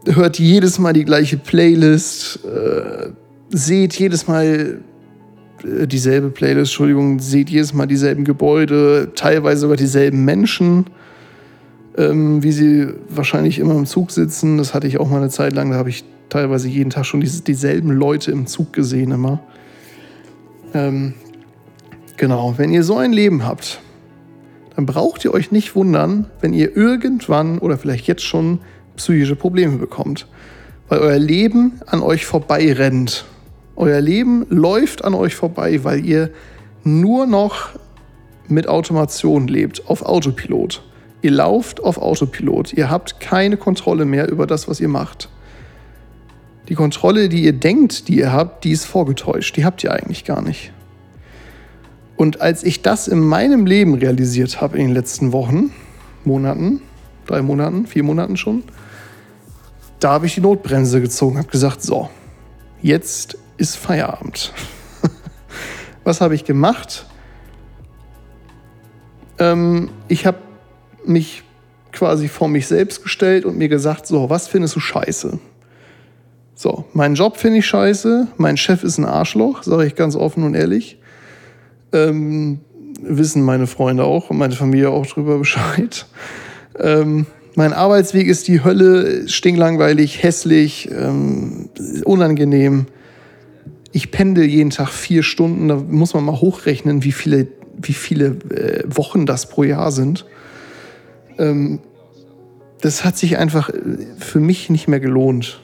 Hört 0.05 0.39
jedes 0.39 0.79
Mal 0.79 0.93
die 0.93 1.05
gleiche 1.05 1.37
Playlist, 1.37 2.39
äh, 2.45 3.09
seht 3.49 3.93
jedes 3.99 4.27
Mal 4.27 4.81
äh, 5.63 5.85
dieselbe 5.85 6.29
Playlist, 6.29 6.71
Entschuldigung, 6.71 7.19
seht 7.19 7.49
jedes 7.49 7.73
Mal 7.73 7.85
dieselben 7.85 8.23
Gebäude, 8.23 9.11
teilweise 9.13 9.61
sogar 9.61 9.77
dieselben 9.77 10.25
Menschen 10.25 10.85
ähm, 11.97 12.43
wie 12.43 12.51
sie 12.51 12.87
wahrscheinlich 13.09 13.59
immer 13.59 13.75
im 13.75 13.85
Zug 13.85 14.11
sitzen. 14.11 14.57
Das 14.57 14.73
hatte 14.73 14.87
ich 14.87 14.99
auch 14.99 15.09
mal 15.09 15.17
eine 15.17 15.29
Zeit 15.29 15.53
lang, 15.53 15.71
da 15.71 15.77
habe 15.77 15.89
ich 15.89 16.05
teilweise 16.29 16.67
jeden 16.67 16.89
Tag 16.89 17.05
schon 17.05 17.19
diese, 17.19 17.41
dieselben 17.41 17.91
Leute 17.91 18.31
im 18.31 18.45
Zug 18.45 18.71
gesehen 18.71 19.11
immer. 19.11 19.41
Ähm, 20.73 21.15
genau, 22.15 22.53
wenn 22.57 22.71
ihr 22.71 22.83
so 22.83 22.97
ein 22.97 23.13
Leben 23.13 23.45
habt, 23.45 23.81
dann 24.77 24.85
braucht 24.85 25.25
ihr 25.25 25.33
euch 25.33 25.51
nicht 25.51 25.75
wundern, 25.75 26.27
wenn 26.39 26.53
ihr 26.53 26.77
irgendwann 26.77 27.57
oder 27.57 27.79
vielleicht 27.79 28.05
jetzt 28.05 28.21
schon 28.21 28.59
psychische 28.95 29.35
Probleme 29.35 29.77
bekommt. 29.77 30.27
Weil 30.87 30.99
euer 30.99 31.17
Leben 31.17 31.81
an 31.87 32.03
euch 32.03 32.27
vorbei 32.27 32.71
rennt. 32.71 33.25
Euer 33.75 33.99
Leben 33.99 34.45
läuft 34.49 35.03
an 35.03 35.15
euch 35.15 35.33
vorbei, 35.33 35.83
weil 35.83 36.05
ihr 36.05 36.29
nur 36.83 37.25
noch 37.25 37.69
mit 38.49 38.67
Automation 38.67 39.47
lebt, 39.47 39.89
auf 39.89 40.03
Autopilot. 40.03 40.83
Ihr 41.23 41.31
lauft 41.31 41.81
auf 41.83 41.97
Autopilot. 41.97 42.73
Ihr 42.73 42.91
habt 42.91 43.19
keine 43.19 43.57
Kontrolle 43.57 44.05
mehr 44.05 44.29
über 44.29 44.45
das, 44.45 44.67
was 44.67 44.79
ihr 44.79 44.89
macht. 44.89 45.27
Die 46.69 46.75
Kontrolle, 46.75 47.29
die 47.29 47.41
ihr 47.41 47.53
denkt, 47.53 48.09
die 48.09 48.19
ihr 48.19 48.31
habt, 48.31 48.63
die 48.63 48.73
ist 48.73 48.85
vorgetäuscht. 48.85 49.57
Die 49.57 49.65
habt 49.65 49.83
ihr 49.83 49.91
eigentlich 49.91 50.23
gar 50.23 50.43
nicht. 50.43 50.71
Und 52.17 52.41
als 52.41 52.63
ich 52.63 52.81
das 52.81 53.07
in 53.07 53.19
meinem 53.19 53.65
Leben 53.65 53.93
realisiert 53.93 54.59
habe 54.59 54.77
in 54.77 54.87
den 54.87 54.93
letzten 54.93 55.31
Wochen, 55.31 55.71
Monaten, 56.25 56.81
drei 57.27 57.41
Monaten, 57.41 57.85
vier 57.85 58.03
Monaten 58.03 58.35
schon, 58.37 58.63
da 59.99 60.11
habe 60.11 60.25
ich 60.25 60.35
die 60.35 60.41
Notbremse 60.41 60.99
gezogen, 60.99 61.37
habe 61.37 61.47
gesagt, 61.47 61.83
so, 61.83 62.09
jetzt 62.81 63.37
ist 63.57 63.77
Feierabend. 63.77 64.51
Was 66.03 66.19
habe 66.19 66.35
ich 66.35 66.43
gemacht? 66.43 67.05
Ähm, 69.39 69.89
ich 70.07 70.25
habe 70.25 70.39
mich 71.05 71.43
quasi 71.91 72.27
vor 72.27 72.47
mich 72.47 72.67
selbst 72.67 73.03
gestellt 73.03 73.45
und 73.45 73.57
mir 73.57 73.69
gesagt, 73.69 74.05
so, 74.05 74.29
was 74.29 74.47
findest 74.47 74.75
du 74.75 74.79
scheiße? 74.79 75.39
So, 76.53 76.85
meinen 76.93 77.15
Job 77.15 77.37
finde 77.37 77.59
ich 77.59 77.65
scheiße, 77.65 78.27
mein 78.37 78.57
Chef 78.57 78.83
ist 78.83 78.97
ein 78.97 79.05
Arschloch, 79.05 79.63
sage 79.63 79.85
ich 79.85 79.95
ganz 79.95 80.15
offen 80.15 80.43
und 80.43 80.53
ehrlich. 80.53 80.96
Ähm, 81.93 82.59
wissen 83.01 83.43
meine 83.43 83.67
Freunde 83.67 84.03
auch 84.03 84.29
und 84.29 84.37
meine 84.37 84.55
Familie 84.55 84.89
auch 84.89 85.05
drüber 85.05 85.37
Bescheid. 85.39 86.05
Ähm, 86.79 87.25
mein 87.55 87.73
Arbeitsweg 87.73 88.27
ist 88.27 88.47
die 88.47 88.63
Hölle, 88.63 89.27
stinklangweilig, 89.27 90.21
hässlich, 90.21 90.89
ähm, 90.91 91.69
unangenehm. 92.05 92.85
Ich 93.91 94.11
pendel 94.11 94.45
jeden 94.45 94.69
Tag 94.69 94.89
vier 94.89 95.23
Stunden, 95.23 95.67
da 95.67 95.75
muss 95.75 96.13
man 96.13 96.23
mal 96.23 96.39
hochrechnen, 96.39 97.03
wie 97.03 97.11
viele, 97.11 97.47
wie 97.81 97.93
viele 97.93 98.37
äh, 98.51 98.83
Wochen 98.87 99.25
das 99.25 99.49
pro 99.49 99.63
Jahr 99.63 99.91
sind. 99.91 100.25
Ähm, 101.39 101.79
das 102.81 103.03
hat 103.03 103.17
sich 103.17 103.37
einfach 103.37 103.69
äh, 103.69 103.73
für 104.19 104.39
mich 104.39 104.69
nicht 104.69 104.87
mehr 104.87 104.99
gelohnt. 104.99 105.61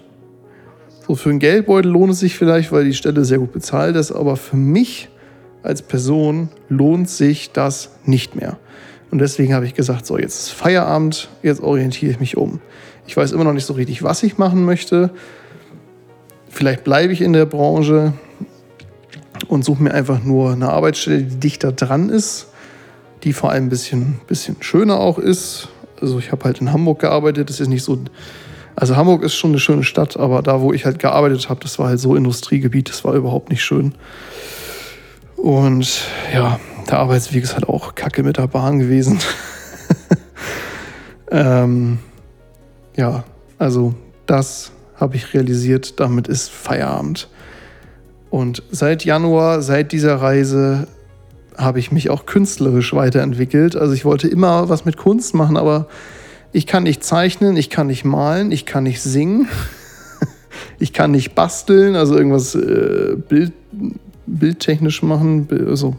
So 1.05 1.15
für 1.15 1.29
einen 1.29 1.39
Geldbeutel 1.39 1.91
lohnt 1.91 2.13
es 2.13 2.19
sich 2.21 2.35
vielleicht, 2.35 2.71
weil 2.71 2.85
die 2.85 2.93
Stelle 2.93 3.25
sehr 3.25 3.37
gut 3.37 3.51
bezahlt 3.51 3.95
ist, 3.95 4.11
aber 4.11 4.35
für 4.37 4.55
mich 4.55 5.09
als 5.63 5.81
Person 5.81 6.49
lohnt 6.69 7.09
sich 7.09 7.51
das 7.51 7.89
nicht 8.05 8.35
mehr. 8.35 8.57
Und 9.11 9.19
deswegen 9.19 9.53
habe 9.53 9.65
ich 9.65 9.73
gesagt, 9.73 10.05
so 10.05 10.17
jetzt 10.17 10.39
ist 10.39 10.49
Feierabend, 10.49 11.29
jetzt 11.41 11.61
orientiere 11.61 12.11
ich 12.11 12.19
mich 12.19 12.37
um. 12.37 12.59
Ich 13.07 13.15
weiß 13.15 13.31
immer 13.31 13.43
noch 13.43 13.53
nicht 13.53 13.65
so 13.65 13.73
richtig, 13.73 14.03
was 14.03 14.23
ich 14.23 14.37
machen 14.37 14.65
möchte. 14.65 15.11
Vielleicht 16.49 16.83
bleibe 16.83 17.13
ich 17.13 17.21
in 17.21 17.33
der 17.33 17.45
Branche 17.45 18.13
und 19.47 19.65
suche 19.65 19.83
mir 19.83 19.93
einfach 19.93 20.23
nur 20.23 20.53
eine 20.53 20.69
Arbeitsstelle, 20.69 21.23
die 21.23 21.39
dichter 21.39 21.71
dran 21.71 22.09
ist, 22.09 22.47
die 23.23 23.33
vor 23.33 23.51
allem 23.51 23.65
ein 23.65 23.69
bisschen, 23.69 24.19
bisschen 24.27 24.57
schöner 24.61 24.99
auch 24.99 25.17
ist. 25.17 25.69
Also 26.01 26.19
ich 26.19 26.31
habe 26.31 26.43
halt 26.45 26.59
in 26.61 26.73
Hamburg 26.73 26.99
gearbeitet, 26.99 27.49
das 27.49 27.59
ist 27.59 27.69
nicht 27.69 27.83
so 27.83 27.99
also 28.75 28.95
Hamburg 28.95 29.21
ist 29.21 29.35
schon 29.35 29.51
eine 29.51 29.59
schöne 29.59 29.83
Stadt, 29.83 30.17
aber 30.17 30.41
da, 30.41 30.61
wo 30.61 30.73
ich 30.73 30.85
halt 30.85 30.97
gearbeitet 30.97 31.47
habe, 31.47 31.59
das 31.61 31.77
war 31.77 31.89
halt 31.89 31.99
so 31.99 32.15
Industriegebiet, 32.15 32.89
das 32.89 33.03
war 33.03 33.13
überhaupt 33.13 33.51
nicht 33.51 33.63
schön. 33.63 33.93
Und 35.43 36.05
ja, 36.33 36.57
der 36.89 36.99
Arbeitsweg 36.99 37.43
ist 37.43 37.53
halt 37.53 37.67
auch 37.67 37.95
kacke 37.95 38.23
mit 38.23 38.37
der 38.37 38.47
Bahn 38.47 38.79
gewesen. 38.79 39.19
ähm, 41.31 41.99
ja, 42.95 43.25
also 43.57 43.93
das 44.25 44.71
habe 44.95 45.17
ich 45.17 45.33
realisiert, 45.33 45.99
damit 45.99 46.29
ist 46.29 46.49
Feierabend. 46.49 47.27
Und 48.29 48.63
seit 48.71 49.03
Januar, 49.03 49.61
seit 49.61 49.91
dieser 49.91 50.15
Reise, 50.15 50.87
habe 51.57 51.79
ich 51.79 51.91
mich 51.91 52.09
auch 52.09 52.25
künstlerisch 52.25 52.93
weiterentwickelt. 52.93 53.75
Also 53.75 53.93
ich 53.93 54.05
wollte 54.05 54.29
immer 54.29 54.69
was 54.69 54.85
mit 54.85 54.95
Kunst 54.95 55.33
machen, 55.33 55.57
aber 55.57 55.89
ich 56.53 56.67
kann 56.67 56.83
nicht 56.83 57.03
zeichnen, 57.03 57.57
ich 57.57 57.69
kann 57.69 57.87
nicht 57.87 58.05
malen, 58.05 58.53
ich 58.53 58.65
kann 58.65 58.83
nicht 58.83 59.01
singen, 59.01 59.49
ich 60.79 60.93
kann 60.93 61.11
nicht 61.11 61.35
basteln, 61.35 61.97
also 61.97 62.15
irgendwas 62.15 62.55
äh, 62.55 63.17
Bild, 63.27 63.51
bildtechnisch 64.25 65.03
machen, 65.03 65.47
also 65.67 65.95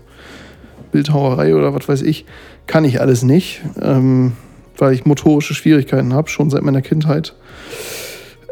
Bildhauerei 0.92 1.54
oder 1.54 1.74
was 1.74 1.88
weiß 1.88 2.02
ich, 2.02 2.24
kann 2.66 2.84
ich 2.84 3.00
alles 3.00 3.22
nicht, 3.22 3.62
ähm, 3.82 4.32
weil 4.78 4.94
ich 4.94 5.04
motorische 5.04 5.54
Schwierigkeiten 5.54 6.14
habe, 6.14 6.28
schon 6.28 6.50
seit 6.50 6.62
meiner 6.62 6.82
Kindheit. 6.82 7.34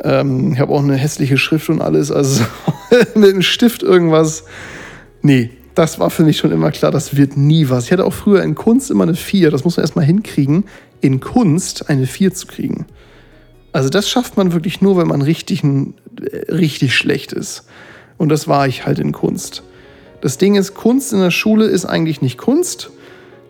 Ähm, 0.02 0.52
ich 0.52 0.58
habe 0.58 0.72
auch 0.72 0.82
eine 0.82 0.96
hässliche 0.96 1.38
Schrift 1.38 1.68
und 1.68 1.80
alles, 1.80 2.10
also 2.10 2.44
mit 3.14 3.30
einem 3.30 3.42
Stift 3.42 3.82
irgendwas. 3.82 4.44
Nee, 5.22 5.50
das 5.74 5.98
war 5.98 6.10
für 6.10 6.24
mich 6.24 6.36
schon 6.36 6.52
immer 6.52 6.70
klar, 6.70 6.90
das 6.90 7.16
wird 7.16 7.36
nie 7.36 7.70
was. 7.70 7.86
Ich 7.86 7.92
hatte 7.92 8.04
auch 8.04 8.12
früher 8.12 8.42
in 8.42 8.54
Kunst 8.54 8.90
immer 8.90 9.04
eine 9.04 9.14
4, 9.14 9.50
das 9.50 9.64
muss 9.64 9.76
man 9.76 9.84
erstmal 9.84 10.04
hinkriegen, 10.04 10.64
in 11.00 11.20
Kunst 11.20 11.88
eine 11.88 12.06
4 12.06 12.34
zu 12.34 12.46
kriegen. 12.46 12.86
Also 13.72 13.88
das 13.88 14.08
schafft 14.08 14.36
man 14.36 14.52
wirklich 14.52 14.80
nur, 14.80 14.98
wenn 14.98 15.08
man 15.08 15.22
richtig, 15.22 15.64
äh, 15.64 16.52
richtig 16.52 16.94
schlecht 16.94 17.32
ist. 17.32 17.64
Und 18.22 18.28
das 18.28 18.46
war 18.46 18.68
ich 18.68 18.86
halt 18.86 19.00
in 19.00 19.10
Kunst. 19.10 19.64
Das 20.20 20.38
Ding 20.38 20.54
ist, 20.54 20.74
Kunst 20.74 21.12
in 21.12 21.18
der 21.18 21.32
Schule 21.32 21.64
ist 21.64 21.84
eigentlich 21.84 22.22
nicht 22.22 22.38
Kunst, 22.38 22.90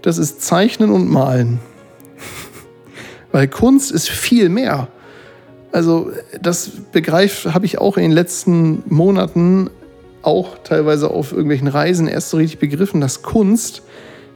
das 0.01 0.17
ist 0.17 0.41
Zeichnen 0.41 0.91
und 0.91 1.11
Malen. 1.11 1.59
Weil 3.33 3.49
Kunst 3.49 3.93
ist 3.93 4.09
viel 4.09 4.49
mehr. 4.49 4.89
Also 5.73 6.11
das 6.41 6.71
begreift, 6.91 7.53
habe 7.53 7.67
ich 7.67 7.77
auch 7.83 7.99
in 7.99 8.05
den 8.05 8.13
letzten 8.13 8.83
Monaten 8.89 9.69
auch 10.23 10.57
teilweise 10.65 11.11
auf 11.11 11.33
irgendwelchen 11.33 11.69
Reisen 11.69 12.09
erst 12.09 12.31
so 12.31 12.39
richtig 12.39 12.59
begriffen, 12.59 13.03
dass 13.03 13.21
Kunst 13.21 13.83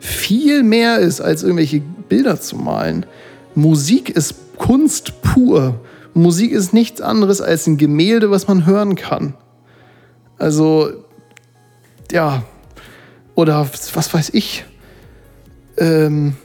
viel 0.00 0.62
mehr 0.62 0.98
ist, 0.98 1.22
als 1.22 1.44
irgendwelche 1.44 1.80
Bilder 2.10 2.38
zu 2.38 2.56
malen. 2.56 3.06
Musik 3.54 4.10
ist 4.10 4.34
Kunst 4.58 5.22
pur. 5.22 5.80
Musik 6.12 6.52
ist 6.52 6.74
nichts 6.74 7.00
anderes 7.00 7.40
als 7.40 7.66
ein 7.66 7.78
Gemälde, 7.78 8.30
was 8.30 8.46
man 8.46 8.66
hören 8.66 8.96
kann. 8.96 9.32
Also, 10.38 10.90
ja, 12.12 12.42
oder 13.34 13.68
was 13.94 14.14
weiß 14.14 14.30
ich. 14.34 14.64
Ähm, 15.78 16.36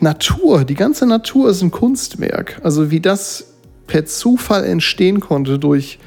Natur, 0.00 0.64
die 0.64 0.74
ganze 0.74 1.06
Natur 1.06 1.50
ist 1.50 1.62
ein 1.62 1.70
Kunstwerk. 1.70 2.60
Also 2.64 2.90
wie 2.90 3.00
das 3.00 3.52
per 3.86 4.04
Zufall 4.06 4.64
entstehen 4.64 5.20
konnte 5.20 5.58
durch 5.58 5.98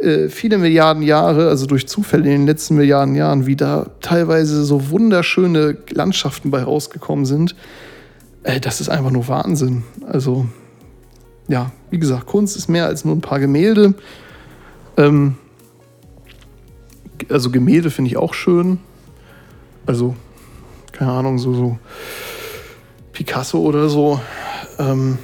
äh, 0.00 0.28
viele 0.28 0.58
Milliarden 0.58 1.02
Jahre, 1.02 1.48
also 1.48 1.66
durch 1.66 1.88
Zufälle 1.88 2.24
in 2.24 2.30
den 2.30 2.46
letzten 2.46 2.76
Milliarden 2.76 3.14
Jahren, 3.14 3.46
wie 3.46 3.56
da 3.56 3.90
teilweise 4.00 4.64
so 4.64 4.90
wunderschöne 4.90 5.76
Landschaften 5.90 6.50
bei 6.50 6.62
rausgekommen 6.62 7.26
sind, 7.26 7.56
äh, 8.44 8.60
das 8.60 8.80
ist 8.80 8.88
einfach 8.88 9.10
nur 9.10 9.28
Wahnsinn. 9.28 9.82
Also, 10.06 10.46
ja, 11.48 11.72
wie 11.90 11.98
gesagt, 11.98 12.26
Kunst 12.26 12.56
ist 12.56 12.68
mehr 12.68 12.86
als 12.86 13.04
nur 13.04 13.16
ein 13.16 13.20
paar 13.20 13.40
Gemälde. 13.40 13.94
Ähm, 14.96 15.36
also 17.28 17.50
Gemälde 17.50 17.90
finde 17.90 18.10
ich 18.10 18.16
auch 18.16 18.34
schön. 18.34 18.78
Also, 19.86 20.14
keine 20.92 21.12
Ahnung, 21.12 21.38
so, 21.38 21.54
so 21.54 21.78
Picasso 23.12 23.58
oder 23.58 23.88
so. 23.88 24.20
Ähm, 24.78 25.18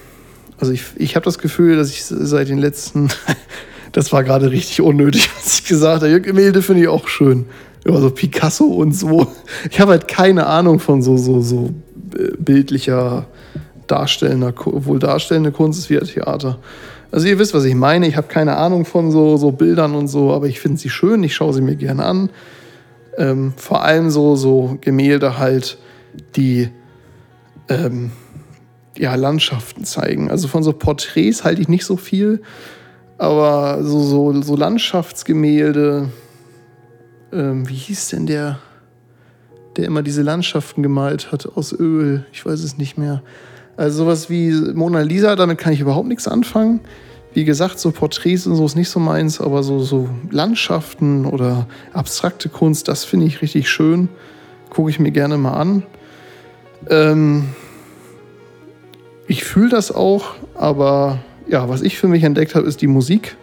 also 0.58 0.72
ich, 0.72 0.84
ich 0.96 1.16
habe 1.16 1.24
das 1.24 1.38
Gefühl, 1.38 1.76
dass 1.76 1.90
ich 1.90 2.04
seit 2.04 2.48
den 2.48 2.58
letzten 2.58 3.10
Das 3.94 4.12
war 4.12 4.24
gerade 4.24 4.50
richtig 4.50 4.80
unnötig, 4.80 5.30
was 5.36 5.60
ich 5.60 5.64
gesagt 5.66 6.02
habe. 6.02 6.20
Gemälde 6.20 6.62
finde 6.62 6.82
ich 6.82 6.88
auch 6.88 7.06
schön. 7.06 7.46
Ja, 7.86 7.98
so 8.00 8.10
Picasso 8.10 8.64
und 8.64 8.92
so. 8.92 9.28
Ich 9.70 9.78
habe 9.78 9.92
halt 9.92 10.08
keine 10.08 10.46
Ahnung 10.46 10.80
von 10.80 11.00
so, 11.00 11.16
so, 11.16 11.40
so 11.40 11.70
äh, 12.18 12.32
bildlicher, 12.36 13.26
darstellender, 13.86 14.52
wohl 14.64 14.98
darstellende 14.98 15.52
Kunst 15.52 15.78
ist 15.78 15.90
wie 15.90 15.98
ein 15.98 16.06
Theater. 16.06 16.58
Also 17.14 17.28
ihr 17.28 17.38
wisst, 17.38 17.54
was 17.54 17.64
ich 17.64 17.76
meine. 17.76 18.08
Ich 18.08 18.16
habe 18.16 18.26
keine 18.26 18.56
Ahnung 18.56 18.84
von 18.84 19.12
so, 19.12 19.36
so 19.36 19.52
Bildern 19.52 19.94
und 19.94 20.08
so, 20.08 20.32
aber 20.32 20.48
ich 20.48 20.58
finde 20.58 20.78
sie 20.78 20.90
schön. 20.90 21.22
Ich 21.22 21.36
schaue 21.36 21.54
sie 21.54 21.60
mir 21.60 21.76
gerne 21.76 22.04
an. 22.04 22.28
Ähm, 23.16 23.52
vor 23.56 23.84
allem 23.84 24.10
so, 24.10 24.34
so 24.34 24.78
Gemälde 24.80 25.38
halt, 25.38 25.78
die 26.34 26.70
ähm, 27.68 28.10
ja, 28.98 29.14
Landschaften 29.14 29.84
zeigen. 29.84 30.28
Also 30.28 30.48
von 30.48 30.64
so 30.64 30.72
Porträts 30.72 31.44
halte 31.44 31.62
ich 31.62 31.68
nicht 31.68 31.84
so 31.84 31.96
viel. 31.96 32.42
Aber 33.16 33.84
so, 33.84 34.00
so, 34.00 34.42
so 34.42 34.56
Landschaftsgemälde, 34.56 36.08
ähm, 37.32 37.68
wie 37.68 37.74
hieß 37.74 38.08
denn 38.08 38.26
der, 38.26 38.58
der 39.76 39.84
immer 39.84 40.02
diese 40.02 40.22
Landschaften 40.22 40.82
gemalt 40.82 41.30
hat 41.30 41.46
aus 41.46 41.72
Öl? 41.72 42.26
Ich 42.32 42.44
weiß 42.44 42.58
es 42.64 42.76
nicht 42.76 42.98
mehr. 42.98 43.22
Also 43.76 44.04
sowas 44.04 44.30
wie 44.30 44.50
Mona 44.50 45.00
Lisa, 45.00 45.36
damit 45.36 45.58
kann 45.58 45.72
ich 45.72 45.80
überhaupt 45.80 46.08
nichts 46.08 46.28
anfangen. 46.28 46.80
Wie 47.32 47.44
gesagt, 47.44 47.80
so 47.80 47.90
Porträts 47.90 48.46
und 48.46 48.54
so 48.54 48.64
ist 48.64 48.76
nicht 48.76 48.88
so 48.88 49.00
meins, 49.00 49.40
aber 49.40 49.64
so, 49.64 49.80
so 49.80 50.08
Landschaften 50.30 51.26
oder 51.26 51.66
abstrakte 51.92 52.48
Kunst, 52.48 52.86
das 52.86 53.04
finde 53.04 53.26
ich 53.26 53.42
richtig 53.42 53.68
schön. 53.68 54.08
Gucke 54.70 54.90
ich 54.90 55.00
mir 55.00 55.10
gerne 55.10 55.36
mal 55.36 55.54
an. 55.54 55.82
Ähm, 56.88 57.48
ich 59.26 59.42
fühle 59.42 59.70
das 59.70 59.90
auch, 59.90 60.34
aber 60.54 61.18
ja, 61.48 61.68
was 61.68 61.82
ich 61.82 61.98
für 61.98 62.06
mich 62.06 62.22
entdeckt 62.22 62.54
habe, 62.54 62.68
ist 62.68 62.80
die 62.82 62.86
Musik. 62.86 63.36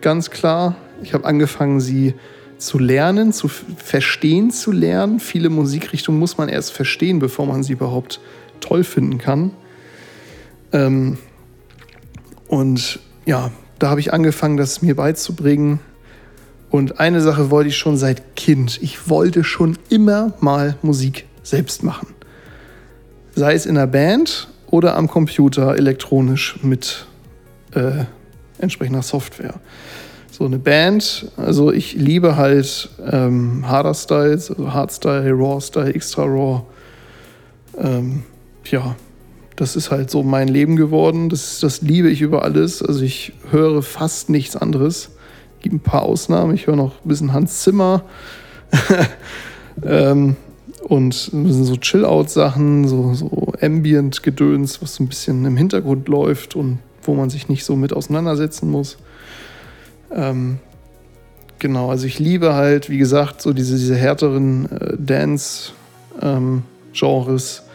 Ganz 0.00 0.30
klar. 0.30 0.76
Ich 1.02 1.12
habe 1.12 1.26
angefangen, 1.26 1.80
sie 1.80 2.14
zu 2.56 2.78
lernen, 2.78 3.34
zu 3.34 3.48
verstehen 3.48 4.50
zu 4.50 4.72
lernen. 4.72 5.20
Viele 5.20 5.50
Musikrichtungen 5.50 6.18
muss 6.18 6.38
man 6.38 6.48
erst 6.48 6.72
verstehen, 6.72 7.18
bevor 7.18 7.44
man 7.44 7.62
sie 7.62 7.74
überhaupt 7.74 8.20
toll 8.60 8.82
finden 8.82 9.18
kann. 9.18 9.50
Ähm, 10.76 11.16
und 12.48 13.00
ja, 13.24 13.50
da 13.78 13.90
habe 13.90 14.00
ich 14.00 14.12
angefangen, 14.12 14.56
das 14.56 14.82
mir 14.82 14.94
beizubringen. 14.94 15.80
Und 16.70 17.00
eine 17.00 17.20
Sache 17.20 17.50
wollte 17.50 17.70
ich 17.70 17.76
schon 17.76 17.96
seit 17.96 18.36
Kind. 18.36 18.78
Ich 18.82 19.08
wollte 19.08 19.42
schon 19.44 19.78
immer 19.88 20.34
mal 20.40 20.76
Musik 20.82 21.26
selbst 21.42 21.82
machen. 21.82 22.08
Sei 23.34 23.54
es 23.54 23.66
in 23.66 23.76
der 23.76 23.86
Band 23.86 24.48
oder 24.66 24.96
am 24.96 25.08
Computer 25.08 25.76
elektronisch 25.76 26.58
mit 26.62 27.06
äh, 27.74 28.04
entsprechender 28.58 29.02
Software. 29.02 29.54
So 30.30 30.44
eine 30.44 30.58
Band, 30.58 31.30
also 31.36 31.72
ich 31.72 31.94
liebe 31.94 32.36
halt 32.36 32.90
ähm, 33.10 33.66
Harder 33.66 33.94
Styles, 33.94 34.50
also 34.50 34.72
Hardstyle, 34.72 35.32
Raw 35.32 35.60
Style, 35.60 35.94
Extra 35.94 36.24
Raw. 36.24 36.62
Ähm, 37.78 38.24
ja, 38.64 38.96
das 39.56 39.74
ist 39.74 39.90
halt 39.90 40.10
so 40.10 40.22
mein 40.22 40.48
Leben 40.48 40.76
geworden. 40.76 41.30
Das, 41.30 41.60
das 41.60 41.80
liebe 41.80 42.10
ich 42.10 42.20
über 42.20 42.42
alles. 42.42 42.82
Also 42.82 43.02
ich 43.02 43.32
höre 43.50 43.82
fast 43.82 44.28
nichts 44.28 44.54
anderes. 44.54 45.10
Es 45.56 45.62
gibt 45.62 45.74
ein 45.74 45.80
paar 45.80 46.02
Ausnahmen. 46.02 46.54
Ich 46.54 46.66
höre 46.66 46.76
noch 46.76 46.92
ein 47.04 47.08
bisschen 47.08 47.32
Hans 47.32 47.62
Zimmer. 47.62 48.02
ähm, 49.82 50.36
und 50.84 51.30
ein 51.32 51.44
bisschen 51.44 51.64
so 51.64 51.76
Chill-Out-Sachen, 51.76 52.86
so, 52.86 53.14
so 53.14 53.52
Ambient-Gedöns, 53.60 54.80
was 54.82 54.94
so 54.96 55.02
ein 55.02 55.08
bisschen 55.08 55.44
im 55.44 55.56
Hintergrund 55.56 56.06
läuft 56.06 56.54
und 56.54 56.78
wo 57.02 57.14
man 57.14 57.30
sich 57.30 57.48
nicht 57.48 57.64
so 57.64 57.74
mit 57.76 57.92
auseinandersetzen 57.92 58.70
muss. 58.70 58.98
Ähm, 60.12 60.58
genau, 61.58 61.90
also 61.90 62.06
ich 62.06 62.20
liebe 62.20 62.54
halt, 62.54 62.88
wie 62.90 62.98
gesagt, 62.98 63.42
so 63.42 63.52
diese, 63.52 63.76
diese 63.76 63.96
härteren 63.96 64.70
äh, 64.70 64.96
Dance-Genres. 64.98 65.72
Ähm, 67.62 67.65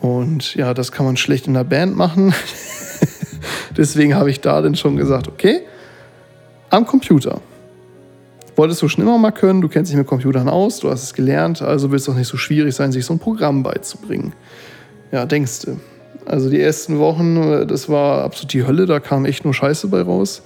und 0.00 0.54
ja, 0.54 0.74
das 0.74 0.92
kann 0.92 1.06
man 1.06 1.16
schlecht 1.16 1.46
in 1.46 1.54
der 1.54 1.64
Band 1.64 1.96
machen. 1.96 2.34
Deswegen 3.76 4.14
habe 4.14 4.30
ich 4.30 4.40
da 4.40 4.60
dann 4.60 4.74
schon 4.74 4.96
gesagt, 4.96 5.28
okay, 5.28 5.60
am 6.70 6.86
Computer 6.86 7.40
wolltest 8.56 8.82
du 8.82 8.88
schon 8.88 9.02
immer 9.02 9.16
mal 9.16 9.30
können, 9.30 9.62
du 9.62 9.68
kennst 9.68 9.90
dich 9.90 9.96
mit 9.96 10.06
Computern 10.06 10.48
aus, 10.48 10.80
du 10.80 10.90
hast 10.90 11.02
es 11.02 11.14
gelernt, 11.14 11.62
also 11.62 11.90
wird 11.90 12.00
es 12.00 12.06
doch 12.06 12.14
nicht 12.14 12.28
so 12.28 12.36
schwierig 12.36 12.74
sein, 12.74 12.92
sich 12.92 13.06
so 13.06 13.14
ein 13.14 13.18
Programm 13.18 13.62
beizubringen. 13.62 14.34
Ja, 15.12 15.24
denkst 15.24 15.62
du. 15.62 15.80
Also 16.26 16.50
die 16.50 16.60
ersten 16.60 16.98
Wochen, 16.98 17.66
das 17.66 17.88
war 17.88 18.22
absolut 18.22 18.52
die 18.52 18.66
Hölle, 18.66 18.84
da 18.84 19.00
kam 19.00 19.24
echt 19.24 19.44
nur 19.44 19.54
Scheiße 19.54 19.88
bei 19.88 20.02
raus. 20.02 20.42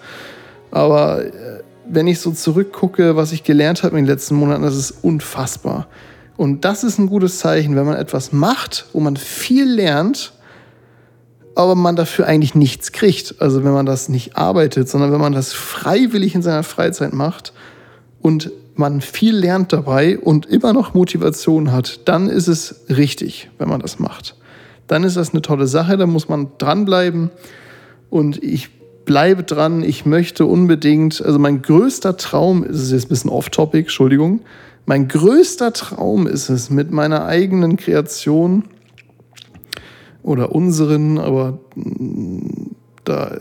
Aber 0.70 1.24
äh, 1.24 1.32
wenn 1.88 2.06
ich 2.06 2.20
so 2.20 2.30
zurückgucke, 2.30 3.16
was 3.16 3.32
ich 3.32 3.42
gelernt 3.42 3.82
habe 3.82 3.98
in 3.98 4.04
den 4.04 4.10
letzten 4.10 4.36
Monaten, 4.36 4.62
das 4.62 4.76
ist 4.76 4.92
unfassbar. 5.02 5.88
Und 6.36 6.64
das 6.64 6.84
ist 6.84 6.98
ein 6.98 7.06
gutes 7.06 7.38
Zeichen, 7.38 7.76
wenn 7.76 7.86
man 7.86 7.96
etwas 7.96 8.32
macht, 8.32 8.86
wo 8.92 9.00
man 9.00 9.16
viel 9.16 9.70
lernt, 9.70 10.32
aber 11.54 11.74
man 11.74 11.94
dafür 11.94 12.26
eigentlich 12.26 12.54
nichts 12.54 12.92
kriegt. 12.92 13.36
Also 13.40 13.64
wenn 13.64 13.72
man 13.72 13.86
das 13.86 14.08
nicht 14.08 14.36
arbeitet, 14.36 14.88
sondern 14.88 15.12
wenn 15.12 15.20
man 15.20 15.32
das 15.32 15.52
freiwillig 15.52 16.34
in 16.34 16.42
seiner 16.42 16.64
Freizeit 16.64 17.12
macht 17.12 17.52
und 18.20 18.50
man 18.74 19.00
viel 19.00 19.36
lernt 19.36 19.72
dabei 19.72 20.18
und 20.18 20.46
immer 20.46 20.72
noch 20.72 20.94
Motivation 20.94 21.70
hat, 21.70 22.08
dann 22.08 22.28
ist 22.28 22.48
es 22.48 22.86
richtig, 22.88 23.50
wenn 23.58 23.68
man 23.68 23.80
das 23.80 24.00
macht. 24.00 24.34
Dann 24.88 25.04
ist 25.04 25.16
das 25.16 25.30
eine 25.30 25.42
tolle 25.42 25.68
Sache, 25.68 25.96
da 25.96 26.06
muss 26.06 26.28
man 26.28 26.48
dranbleiben. 26.58 27.30
Und 28.10 28.42
ich 28.42 28.70
bleibe 29.04 29.44
dran, 29.44 29.82
ich 29.82 30.06
möchte 30.06 30.46
unbedingt, 30.46 31.22
also 31.22 31.38
mein 31.38 31.62
größter 31.62 32.16
Traum, 32.16 32.64
ist 32.64 32.80
es 32.80 32.90
jetzt 32.90 33.06
ein 33.06 33.08
bisschen 33.08 33.30
off-topic, 33.30 33.84
Entschuldigung, 33.84 34.40
mein 34.86 35.08
größter 35.08 35.72
Traum 35.72 36.26
ist 36.26 36.48
es, 36.48 36.70
mit 36.70 36.90
meiner 36.90 37.24
eigenen 37.24 37.76
Kreation 37.76 38.64
oder 40.22 40.52
unseren, 40.52 41.18
aber 41.18 41.58
mm, 41.74 42.70
da 43.04 43.38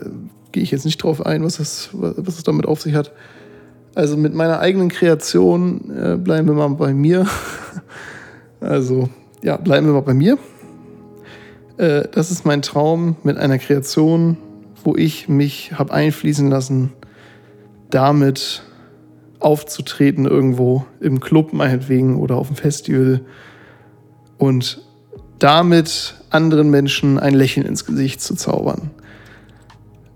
gehe 0.52 0.62
ich 0.62 0.70
jetzt 0.70 0.84
nicht 0.84 1.02
drauf 1.02 1.24
ein, 1.24 1.44
was 1.44 1.58
es, 1.58 1.90
was 1.92 2.42
damit 2.44 2.66
auf 2.66 2.80
sich 2.80 2.94
hat, 2.94 3.12
also 3.94 4.16
mit 4.16 4.34
meiner 4.34 4.58
eigenen 4.58 4.88
Kreation 4.88 5.90
äh, 5.90 6.16
bleiben 6.16 6.48
wir 6.48 6.54
mal 6.54 6.68
bei 6.68 6.92
mir. 6.92 7.26
also 8.60 9.08
ja, 9.42 9.56
bleiben 9.56 9.86
wir 9.86 9.94
mal 9.94 10.00
bei 10.00 10.14
mir. 10.14 10.36
Äh, 11.76 12.08
das 12.10 12.30
ist 12.30 12.44
mein 12.44 12.62
Traum 12.62 13.16
mit 13.22 13.36
einer 13.36 13.58
Kreation, 13.58 14.36
wo 14.82 14.96
ich 14.96 15.28
mich 15.28 15.72
habe 15.78 15.92
einfließen 15.92 16.50
lassen, 16.50 16.92
damit 17.90 18.64
aufzutreten 19.44 20.24
irgendwo 20.24 20.86
im 21.00 21.20
Club 21.20 21.52
meinetwegen 21.52 22.16
oder 22.16 22.36
auf 22.36 22.48
dem 22.48 22.56
Festival 22.56 23.20
und 24.38 24.82
damit 25.38 26.14
anderen 26.30 26.70
Menschen 26.70 27.18
ein 27.18 27.34
Lächeln 27.34 27.66
ins 27.66 27.84
Gesicht 27.84 28.20
zu 28.20 28.34
zaubern. 28.34 28.90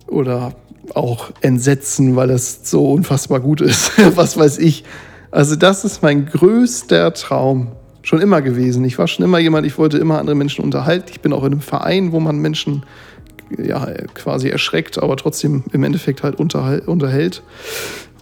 Oder 0.07 0.55
auch 0.95 1.31
entsetzen, 1.43 2.17
weil 2.17 2.31
es 2.31 2.61
so 2.63 2.91
unfassbar 2.93 3.41
gut 3.41 3.61
ist. 3.61 3.93
Was 4.17 4.39
weiß 4.39 4.59
ich. 4.59 4.85
Also 5.31 5.57
das 5.57 5.85
ist 5.85 6.03
mein 6.03 6.25
größter 6.27 7.13
Traum. 7.13 7.73
Schon 8.01 8.23
immer 8.23 8.41
gewesen. 8.41 8.85
Ich 8.87 8.99
war 8.99 9.07
schon 9.07 9.25
immer 9.25 9.39
jemand, 9.39 9.67
ich 9.67 9.77
wollte 9.77 9.99
immer 9.99 10.19
andere 10.19 10.37
Menschen 10.37 10.65
unterhalten. 10.65 11.09
Ich 11.11 11.21
bin 11.21 11.35
auch 11.35 11.45
in 11.45 11.53
einem 11.53 11.61
Verein, 11.61 12.13
wo 12.13 12.21
man 12.21 12.39
Menschen 12.39 12.85
ja, 13.59 13.87
quasi 14.15 14.49
erschreckt, 14.49 15.03
aber 15.03 15.17
trotzdem 15.17 15.65
im 15.73 15.85
Endeffekt 15.85 16.23
halt 16.23 16.37
unterhält. 16.37 17.43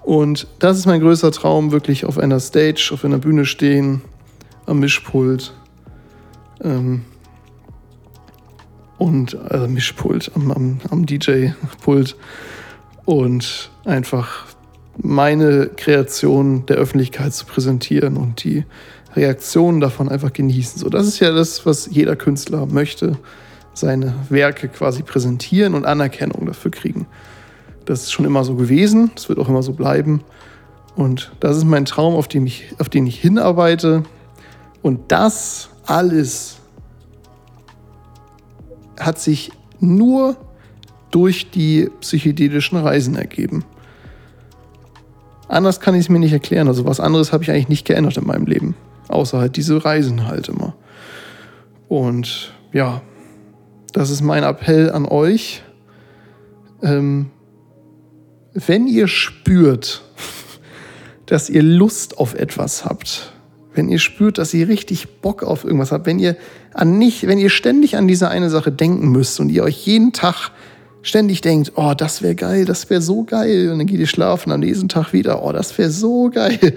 Und 0.07 0.47
das 0.61 0.79
ist 0.79 0.87
mein 0.87 1.01
größter 1.01 1.33
Traum, 1.33 1.73
wirklich 1.73 2.05
auf 2.05 2.17
einer 2.17 2.39
Stage, 2.39 2.91
auf 2.93 3.05
einer 3.05 3.19
Bühne 3.19 3.45
stehen, 3.45 4.03
am 4.65 4.79
Mischpult. 4.79 5.53
Ähm, 6.63 7.03
und 8.99 9.37
also 9.51 9.67
Mischpult, 9.67 10.31
am, 10.37 10.53
am, 10.53 10.79
am 10.91 11.07
DJ-Pult 11.07 12.15
und 13.05 13.73
einfach 13.85 14.47
meine 14.97 15.71
Kreation 15.77 16.65
der 16.67 16.77
Öffentlichkeit 16.77 17.35
zu 17.35 17.45
präsentieren 17.45 18.17
und 18.17 18.45
die 18.45 18.65
Reaktionen 19.17 19.81
davon 19.81 20.09
einfach 20.09 20.33
genießen. 20.33 20.79
So, 20.79 20.89
das 20.89 21.09
ist 21.09 21.19
ja 21.19 21.33
das, 21.33 21.67
was 21.67 21.89
jeder 21.91 22.15
Künstler 22.15 22.67
möchte, 22.67 23.19
seine 23.75 24.15
Werke 24.29 24.69
quasi 24.69 25.03
präsentieren 25.03 25.75
und 25.75 25.85
Anerkennung 25.85 26.47
dafür 26.47 26.71
kriegen. 26.71 27.09
Das 27.87 28.03
ist 28.03 28.13
schon 28.13 28.25
immer 28.25 28.45
so 28.45 28.55
gewesen, 28.55 29.11
das 29.15 29.29
wird 29.29 29.39
auch 29.39 29.49
immer 29.49 29.63
so 29.63 29.73
bleiben. 29.73 30.23
Und 30.97 31.33
das 31.41 31.57
ist 31.57 31.65
mein 31.65 31.85
Traum, 31.85 32.15
auf 32.15 32.29
den 32.29 32.47
ich, 32.47 32.75
auf 32.79 32.89
den 32.89 33.07
ich 33.07 33.19
hinarbeite. 33.21 34.03
Und 34.83 35.13
das 35.13 35.71
alles 35.87 36.59
hat 38.99 39.19
sich 39.19 39.53
nur 39.81 40.37
durch 41.11 41.51
die 41.51 41.91
psychedelischen 42.01 42.79
Reisen 42.79 43.17
ergeben. 43.17 43.65
Anders 45.49 45.81
kann 45.81 45.95
ich 45.95 46.01
es 46.01 46.09
mir 46.09 46.19
nicht 46.19 46.33
erklären. 46.33 46.67
Also 46.67 46.85
was 46.87 46.99
anderes 46.99 47.33
habe 47.33 47.45
ich 47.45 47.51
eigentlich 47.51 47.69
nicht 47.69 47.87
geändert 47.87 48.17
in 48.17 48.27
meinem 48.27 48.47
Leben. 48.47 48.75
Außer 49.09 49.39
halt 49.39 49.57
diese 49.57 49.85
Reisen 49.85 50.27
halt 50.27 50.49
immer. 50.49 50.75
Und 51.89 52.53
ja, 52.73 53.03
das 53.93 54.11
ist 54.11 54.23
mein 54.23 54.43
Appell 54.43 54.91
an 54.91 55.07
euch. 55.07 55.63
Ähm, 56.83 57.31
wenn 58.57 58.87
ihr 58.87 59.07
spürt, 59.07 60.03
dass 61.27 61.51
ihr 61.51 61.63
Lust 61.63 62.19
auf 62.19 62.35
etwas 62.35 62.85
habt, 62.85 63.33
wenn 63.75 63.91
ihr 63.91 63.99
spürt, 63.99 64.39
dass 64.39 64.55
ihr 64.55 64.69
richtig 64.69 65.21
Bock 65.21 65.43
auf 65.43 65.65
irgendwas 65.65 65.93
habt, 65.93 66.07
wenn 66.07 66.19
ihr 66.19 66.37
an 66.73 66.97
nicht, 66.99 67.27
wenn 67.27 67.39
ihr 67.39 67.51
ständig 67.51 67.97
an 67.97 68.09
diese 68.09 68.29
eine 68.29 68.49
Sache 68.49 68.73
denken 68.73 69.09
müsst 69.09 69.39
und 69.39 69.51
ihr 69.51 69.63
euch 69.63 69.87
jeden 69.87 70.15
Tag 70.15 70.51
ständig 71.03 71.43
denkt, 71.43 71.73
oh, 71.77 71.93
das 71.95 72.23
wäre 72.23 72.35
geil, 72.35 72.65
das 72.65 72.89
wäre 72.89 73.03
so 73.03 73.25
geil. 73.25 73.71
Und 73.71 73.79
dann 73.79 73.87
geht 73.87 74.01
ihr 74.01 74.07
schlafen 74.07 74.51
am 74.51 74.61
nächsten 74.61 74.89
Tag 74.89 75.13
wieder, 75.13 75.43
oh, 75.43 75.53
das 75.53 75.77
wäre 75.77 75.91
so 75.91 76.31
geil. 76.31 76.75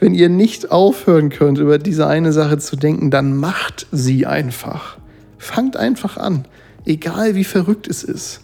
Wenn 0.00 0.14
ihr 0.14 0.28
nicht 0.28 0.72
aufhören 0.72 1.30
könnt, 1.30 1.58
über 1.58 1.78
diese 1.78 2.08
eine 2.08 2.32
Sache 2.32 2.58
zu 2.58 2.74
denken, 2.74 3.10
dann 3.10 3.36
macht 3.36 3.86
sie 3.92 4.26
einfach. 4.26 4.98
Fangt 5.38 5.76
einfach 5.76 6.16
an. 6.16 6.46
Egal 6.84 7.36
wie 7.36 7.44
verrückt 7.44 7.86
es 7.86 8.02
ist. 8.02 8.40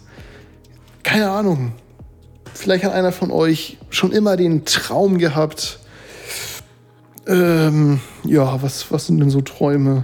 Keine 1.03 1.29
Ahnung. 1.29 1.73
Vielleicht 2.57 2.83
hat 2.83 2.93
einer 2.93 3.11
von 3.11 3.31
euch 3.31 3.77
schon 3.89 4.11
immer 4.11 4.35
den 4.37 4.65
Traum 4.65 5.17
gehabt. 5.17 5.79
Ähm, 7.27 7.99
ja, 8.23 8.61
was, 8.61 8.91
was 8.91 9.07
sind 9.07 9.19
denn 9.19 9.29
so 9.29 9.41
Träume? 9.41 10.03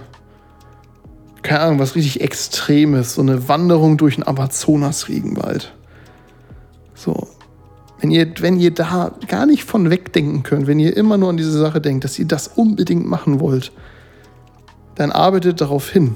keine 1.44 1.60
Ahnung, 1.60 1.80
was 1.80 1.96
richtig 1.96 2.22
Extremes, 2.22 3.16
so 3.16 3.22
eine 3.22 3.48
Wanderung 3.48 3.98
durch 3.98 4.16
den 4.16 4.26
Amazonas-Regenwald. 4.26 5.74
So. 6.96 7.28
Wenn 8.00 8.12
ihr, 8.12 8.34
wenn 8.40 8.60
ihr 8.60 8.74
da 8.74 9.14
gar 9.28 9.46
nicht 9.46 9.64
von 9.64 9.90
wegdenken 9.90 10.44
könnt, 10.44 10.68
wenn 10.68 10.80
ihr 10.80 10.96
immer 10.98 11.18
nur 11.18 11.30
an 11.30 11.38
diese 11.38 11.58
Sache 11.58 11.80
denkt, 11.80 12.04
dass 12.04 12.20
ihr 12.20 12.26
das 12.26 12.48
unbedingt 12.48 13.06
machen 13.06 13.40
wollt, 13.40 13.72
dann 14.96 15.12
arbeitet 15.12 15.62
darauf 15.62 15.90
hin. 15.90 16.16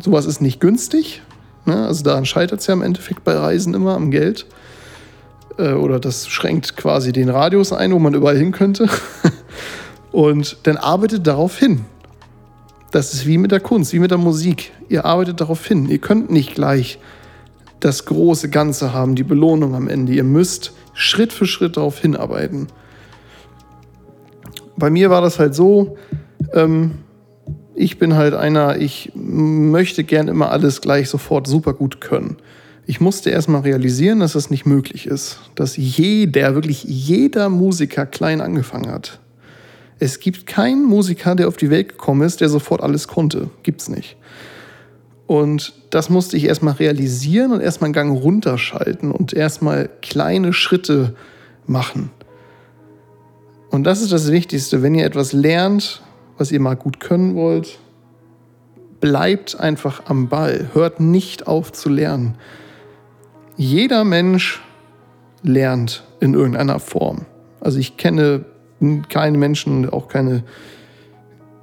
Sowas 0.00 0.26
ist 0.26 0.40
nicht 0.40 0.60
günstig. 0.60 1.22
Ne? 1.64 1.86
Also 1.86 2.04
daran 2.04 2.24
scheitert 2.24 2.60
es 2.60 2.66
ja 2.66 2.74
im 2.74 2.82
Endeffekt 2.82 3.24
bei 3.24 3.34
Reisen 3.34 3.74
immer 3.74 3.94
am 3.94 4.10
Geld. 4.10 4.46
Äh, 5.62 5.74
oder 5.74 6.00
das 6.00 6.28
schränkt 6.28 6.76
quasi 6.76 7.12
den 7.12 7.28
Radius 7.28 7.72
ein, 7.72 7.92
wo 7.92 7.98
man 7.98 8.14
überall 8.14 8.36
hin 8.36 8.52
könnte. 8.52 8.88
Und 10.12 10.58
dann 10.64 10.76
arbeitet 10.76 11.26
darauf 11.26 11.56
hin. 11.56 11.84
Das 12.90 13.14
ist 13.14 13.26
wie 13.26 13.38
mit 13.38 13.52
der 13.52 13.60
Kunst, 13.60 13.92
wie 13.94 13.98
mit 14.00 14.10
der 14.10 14.18
Musik. 14.18 14.72
Ihr 14.88 15.06
arbeitet 15.06 15.40
darauf 15.40 15.64
hin. 15.64 15.88
Ihr 15.88 15.98
könnt 15.98 16.30
nicht 16.30 16.54
gleich 16.54 16.98
das 17.80 18.04
große 18.04 18.50
Ganze 18.50 18.92
haben, 18.92 19.14
die 19.14 19.22
Belohnung 19.22 19.74
am 19.74 19.88
Ende. 19.88 20.12
Ihr 20.12 20.24
müsst 20.24 20.72
Schritt 20.92 21.32
für 21.32 21.46
Schritt 21.46 21.78
darauf 21.78 21.98
hinarbeiten. 21.98 22.66
Bei 24.76 24.90
mir 24.90 25.10
war 25.10 25.22
das 25.22 25.38
halt 25.38 25.54
so, 25.54 25.96
ähm, 26.52 26.98
ich 27.74 27.98
bin 27.98 28.14
halt 28.14 28.34
einer, 28.34 28.76
ich 28.76 29.12
möchte 29.14 30.04
gern 30.04 30.28
immer 30.28 30.50
alles 30.50 30.80
gleich 30.82 31.08
sofort 31.08 31.46
super 31.46 31.72
gut 31.72 32.00
können. 32.00 32.36
Ich 32.92 33.00
musste 33.00 33.30
erstmal 33.30 33.62
realisieren, 33.62 34.20
dass 34.20 34.34
das 34.34 34.50
nicht 34.50 34.66
möglich 34.66 35.06
ist. 35.06 35.38
Dass 35.54 35.78
jeder, 35.78 36.54
wirklich 36.54 36.84
jeder 36.84 37.48
Musiker 37.48 38.04
klein 38.04 38.42
angefangen 38.42 38.92
hat. 38.92 39.18
Es 39.98 40.20
gibt 40.20 40.46
keinen 40.46 40.84
Musiker, 40.84 41.34
der 41.34 41.48
auf 41.48 41.56
die 41.56 41.70
Welt 41.70 41.88
gekommen 41.88 42.20
ist, 42.20 42.42
der 42.42 42.50
sofort 42.50 42.82
alles 42.82 43.08
konnte. 43.08 43.48
Gibt's 43.62 43.88
nicht. 43.88 44.18
Und 45.26 45.72
das 45.88 46.10
musste 46.10 46.36
ich 46.36 46.44
erstmal 46.44 46.74
realisieren 46.74 47.52
und 47.52 47.62
erstmal 47.62 47.86
einen 47.86 47.94
Gang 47.94 48.22
runterschalten 48.22 49.10
und 49.10 49.32
erstmal 49.32 49.88
kleine 50.02 50.52
Schritte 50.52 51.14
machen. 51.66 52.10
Und 53.70 53.84
das 53.84 54.02
ist 54.02 54.12
das 54.12 54.30
Wichtigste. 54.30 54.82
Wenn 54.82 54.94
ihr 54.94 55.06
etwas 55.06 55.32
lernt, 55.32 56.02
was 56.36 56.52
ihr 56.52 56.60
mal 56.60 56.76
gut 56.76 57.00
können 57.00 57.36
wollt, 57.36 57.78
bleibt 59.00 59.58
einfach 59.58 60.02
am 60.10 60.28
Ball. 60.28 60.68
Hört 60.74 61.00
nicht 61.00 61.46
auf 61.46 61.72
zu 61.72 61.88
lernen. 61.88 62.34
Jeder 63.56 64.04
Mensch 64.04 64.60
lernt 65.42 66.04
in 66.20 66.34
irgendeiner 66.34 66.78
Form. 66.78 67.26
Also 67.60 67.78
ich 67.78 67.96
kenne 67.96 68.44
keinen 69.08 69.38
Menschen, 69.38 69.88
auch 69.88 70.08
keine, 70.08 70.42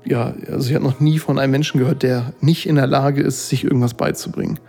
ja, 0.05 0.33
also 0.49 0.69
ich 0.69 0.75
habe 0.75 0.85
noch 0.85 0.99
nie 0.99 1.19
von 1.19 1.39
einem 1.39 1.51
Menschen 1.51 1.79
gehört, 1.79 2.03
der 2.03 2.33
nicht 2.41 2.67
in 2.67 2.75
der 2.75 2.87
Lage 2.87 3.21
ist, 3.21 3.49
sich 3.49 3.63
irgendwas 3.63 3.93
beizubringen. 3.93 4.59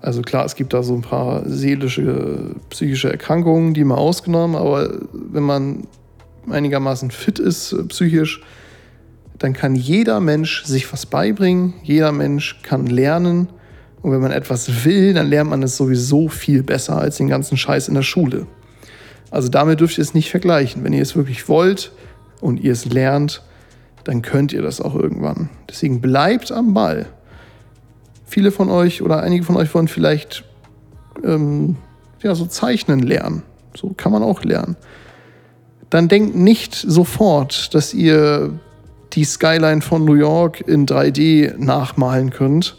Also 0.00 0.22
klar, 0.22 0.44
es 0.44 0.54
gibt 0.54 0.72
da 0.72 0.82
so 0.82 0.94
ein 0.94 1.02
paar 1.02 1.48
seelische, 1.48 2.54
psychische 2.70 3.10
Erkrankungen, 3.10 3.74
die 3.74 3.84
mal 3.84 3.96
ausgenommen, 3.96 4.56
aber 4.56 5.00
wenn 5.12 5.42
man 5.42 5.88
einigermaßen 6.48 7.10
fit 7.10 7.38
ist 7.38 7.72
äh, 7.72 7.82
psychisch, 7.84 8.42
dann 9.38 9.52
kann 9.52 9.74
jeder 9.74 10.20
Mensch 10.20 10.64
sich 10.64 10.92
was 10.92 11.06
beibringen, 11.06 11.74
jeder 11.82 12.12
Mensch 12.12 12.60
kann 12.62 12.86
lernen. 12.86 13.48
Und 14.02 14.12
wenn 14.12 14.20
man 14.20 14.30
etwas 14.30 14.84
will, 14.84 15.14
dann 15.14 15.28
lernt 15.28 15.50
man 15.50 15.62
es 15.62 15.76
sowieso 15.76 16.28
viel 16.28 16.62
besser 16.62 16.98
als 16.98 17.16
den 17.16 17.28
ganzen 17.28 17.56
Scheiß 17.56 17.88
in 17.88 17.94
der 17.94 18.02
Schule. 18.02 18.46
Also 19.30 19.48
damit 19.48 19.80
dürft 19.80 19.98
ihr 19.98 20.02
es 20.02 20.14
nicht 20.14 20.30
vergleichen. 20.30 20.84
Wenn 20.84 20.92
ihr 20.92 21.02
es 21.02 21.16
wirklich 21.16 21.48
wollt 21.48 21.92
und 22.40 22.60
ihr 22.60 22.72
es 22.72 22.84
lernt, 22.86 23.42
dann 24.04 24.22
könnt 24.22 24.52
ihr 24.52 24.62
das 24.62 24.80
auch 24.80 24.94
irgendwann. 24.94 25.50
Deswegen 25.68 26.00
bleibt 26.00 26.52
am 26.52 26.72
Ball. 26.72 27.06
Viele 28.24 28.52
von 28.52 28.70
euch 28.70 29.02
oder 29.02 29.22
einige 29.22 29.44
von 29.44 29.56
euch 29.56 29.74
wollen 29.74 29.88
vielleicht 29.88 30.44
ähm, 31.24 31.76
ja, 32.22 32.34
so 32.34 32.46
zeichnen 32.46 33.00
lernen. 33.00 33.42
So 33.74 33.92
kann 33.96 34.12
man 34.12 34.22
auch 34.22 34.44
lernen 34.44 34.76
dann 35.90 36.08
denkt 36.08 36.36
nicht 36.36 36.74
sofort, 36.74 37.74
dass 37.74 37.94
ihr 37.94 38.58
die 39.14 39.24
Skyline 39.24 39.80
von 39.80 40.04
New 40.04 40.14
York 40.14 40.60
in 40.60 40.86
3D 40.86 41.56
nachmalen 41.56 42.30
könnt. 42.30 42.76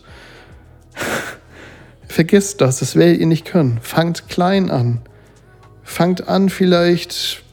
Vergesst 2.07 2.61
das, 2.61 2.79
das 2.79 2.95
werdet 2.95 3.19
ihr 3.19 3.27
nicht 3.27 3.45
können. 3.45 3.79
Fangt 3.81 4.29
klein 4.29 4.69
an. 4.69 5.01
Fangt 5.83 6.27
an, 6.27 6.49
vielleicht, 6.49 7.43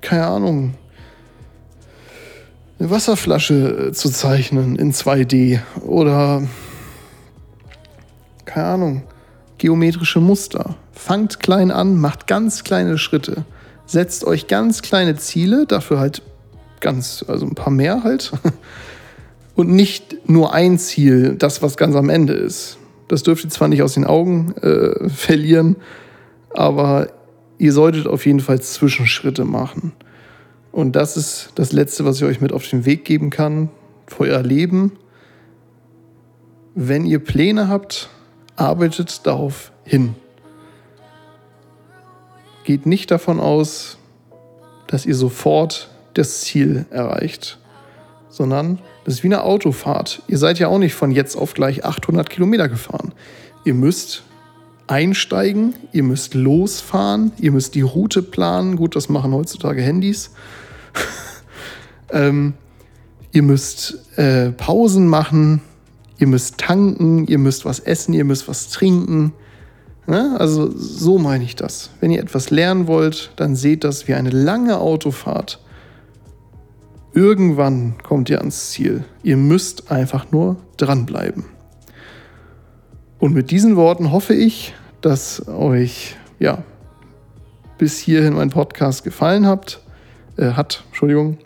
keine 0.00 0.26
Ahnung, 0.26 0.74
eine 2.78 2.90
Wasserflasche 2.90 3.88
äh, 3.88 3.92
zu 3.92 4.10
zeichnen 4.10 4.76
in 4.76 4.92
2D 4.92 5.60
oder, 5.82 6.42
keine 8.44 8.66
Ahnung, 8.66 9.02
geometrische 9.58 10.20
Muster. 10.20 10.76
Fangt 10.92 11.40
klein 11.40 11.70
an, 11.70 11.96
macht 11.96 12.26
ganz 12.26 12.64
kleine 12.64 12.96
Schritte 12.98 13.44
setzt 13.90 14.24
euch 14.24 14.46
ganz 14.46 14.82
kleine 14.82 15.16
Ziele, 15.16 15.66
dafür 15.66 15.98
halt 15.98 16.22
ganz, 16.80 17.24
also 17.26 17.46
ein 17.46 17.54
paar 17.54 17.72
mehr 17.72 18.04
halt. 18.04 18.32
Und 19.56 19.68
nicht 19.68 20.28
nur 20.28 20.54
ein 20.54 20.78
Ziel, 20.78 21.34
das, 21.36 21.60
was 21.60 21.76
ganz 21.76 21.96
am 21.96 22.08
Ende 22.08 22.32
ist. 22.34 22.78
Das 23.10 23.22
dürft 23.22 23.44
ihr 23.44 23.50
zwar 23.50 23.68
nicht 23.68 23.82
aus 23.82 23.94
den 23.94 24.04
Augen 24.04 24.54
äh, 24.62 25.08
verlieren, 25.08 25.76
aber 26.50 27.08
ihr 27.58 27.72
solltet 27.72 28.06
auf 28.06 28.24
jeden 28.24 28.40
Fall 28.40 28.60
Zwischenschritte 28.60 29.44
machen. 29.44 29.92
Und 30.72 30.94
das 30.94 31.16
ist 31.16 31.50
das 31.56 31.72
Letzte, 31.72 32.04
was 32.04 32.16
ich 32.18 32.24
euch 32.24 32.40
mit 32.40 32.52
auf 32.52 32.66
den 32.68 32.84
Weg 32.84 33.04
geben 33.04 33.30
kann 33.30 33.68
für 34.06 34.24
euer 34.24 34.42
Leben. 34.42 34.92
Wenn 36.74 37.04
ihr 37.04 37.18
Pläne 37.18 37.68
habt, 37.68 38.08
arbeitet 38.54 39.26
darauf 39.26 39.72
hin 39.84 40.14
geht 42.70 42.86
nicht 42.86 43.10
davon 43.10 43.40
aus, 43.40 43.98
dass 44.86 45.06
ihr 45.06 45.16
sofort 45.16 45.90
das 46.14 46.42
Ziel 46.42 46.86
erreicht, 46.90 47.58
sondern 48.28 48.78
das 49.04 49.14
ist 49.14 49.22
wie 49.22 49.28
eine 49.28 49.42
Autofahrt. 49.42 50.22
Ihr 50.28 50.38
seid 50.38 50.58
ja 50.58 50.68
auch 50.68 50.78
nicht 50.78 50.94
von 50.94 51.10
jetzt 51.10 51.36
auf 51.36 51.54
gleich 51.54 51.84
800 51.84 52.28
Kilometer 52.28 52.68
gefahren. 52.68 53.12
Ihr 53.64 53.74
müsst 53.74 54.22
einsteigen, 54.86 55.74
ihr 55.92 56.02
müsst 56.02 56.34
losfahren, 56.34 57.32
ihr 57.38 57.52
müsst 57.52 57.74
die 57.74 57.80
Route 57.82 58.22
planen. 58.22 58.76
Gut, 58.76 58.96
das 58.96 59.08
machen 59.08 59.32
heutzutage 59.32 59.82
Handys. 59.82 60.32
ähm, 62.10 62.54
ihr 63.32 63.42
müsst 63.42 64.18
äh, 64.18 64.50
Pausen 64.50 65.06
machen, 65.06 65.62
ihr 66.18 66.26
müsst 66.26 66.58
tanken, 66.58 67.26
ihr 67.26 67.38
müsst 67.38 67.64
was 67.64 67.78
essen, 67.78 68.14
ihr 68.14 68.24
müsst 68.24 68.48
was 68.48 68.68
trinken. 68.68 69.32
Ne? 70.06 70.34
Also 70.38 70.70
so 70.76 71.18
meine 71.18 71.44
ich 71.44 71.54
das. 71.54 71.90
Wenn 72.00 72.10
ihr 72.10 72.20
etwas 72.20 72.50
lernen 72.50 72.88
wollt, 72.88 73.30
dann 73.36 73.54
seht 73.54 73.84
das 73.84 74.08
wie 74.08 74.14
eine 74.14 74.30
lange 74.30 74.78
Autofahrt. 74.78 75.60
Irgendwann 77.12 77.94
kommt 78.02 78.30
ihr 78.30 78.38
ans 78.38 78.70
Ziel. 78.70 79.04
Ihr 79.22 79.36
müsst 79.36 79.90
einfach 79.90 80.30
nur 80.30 80.56
dranbleiben. 80.76 81.44
Und 83.18 83.34
mit 83.34 83.50
diesen 83.50 83.76
Worten 83.76 84.12
hoffe 84.12 84.34
ich, 84.34 84.74
dass 85.00 85.46
euch 85.48 86.16
ja 86.38 86.62
bis 87.78 87.98
hierhin 87.98 88.34
mein 88.34 88.50
Podcast 88.50 89.04
gefallen 89.04 89.46
habt, 89.46 89.80
äh, 90.36 90.52
hat. 90.52 90.84
Entschuldigung. 90.88 91.38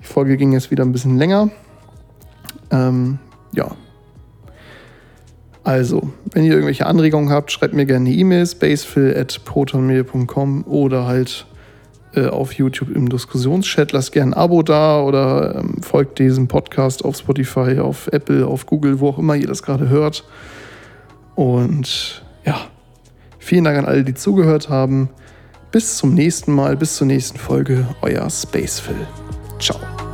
Die 0.00 0.06
Folge 0.06 0.36
ging 0.36 0.52
jetzt 0.52 0.70
wieder 0.70 0.84
ein 0.84 0.92
bisschen 0.92 1.18
länger. 1.18 1.50
Ähm, 2.70 3.18
ja, 3.52 3.76
also, 5.62 6.10
wenn 6.32 6.44
ihr 6.44 6.52
irgendwelche 6.52 6.86
Anregungen 6.86 7.30
habt, 7.30 7.52
schreibt 7.52 7.74
mir 7.74 7.84
gerne 7.86 8.08
eine 8.08 8.16
E-Mail, 8.16 8.46
spacefill.protonmail.com 8.46 10.64
oder 10.64 11.06
halt 11.06 11.46
äh, 12.14 12.26
auf 12.26 12.52
YouTube 12.52 12.94
im 12.94 13.08
Diskussionschat. 13.08 13.92
Lasst 13.92 14.12
gerne 14.12 14.32
ein 14.32 14.34
Abo 14.34 14.62
da 14.62 15.00
oder 15.02 15.56
ähm, 15.56 15.82
folgt 15.82 16.18
diesem 16.18 16.48
Podcast 16.48 17.04
auf 17.04 17.16
Spotify, 17.16 17.78
auf 17.78 18.08
Apple, 18.08 18.46
auf 18.46 18.66
Google, 18.66 19.00
wo 19.00 19.08
auch 19.08 19.18
immer 19.18 19.36
ihr 19.36 19.46
das 19.46 19.62
gerade 19.62 19.88
hört. 19.88 20.24
Und 21.34 22.24
ja, 22.44 22.60
vielen 23.38 23.64
Dank 23.64 23.78
an 23.78 23.84
alle, 23.84 24.04
die 24.04 24.14
zugehört 24.14 24.68
haben. 24.68 25.10
Bis 25.70 25.96
zum 25.96 26.14
nächsten 26.14 26.52
Mal, 26.52 26.76
bis 26.76 26.96
zur 26.96 27.06
nächsten 27.06 27.38
Folge, 27.38 27.86
euer 28.02 28.28
Spacefill. 28.28 29.06
Ciao. 29.60 30.09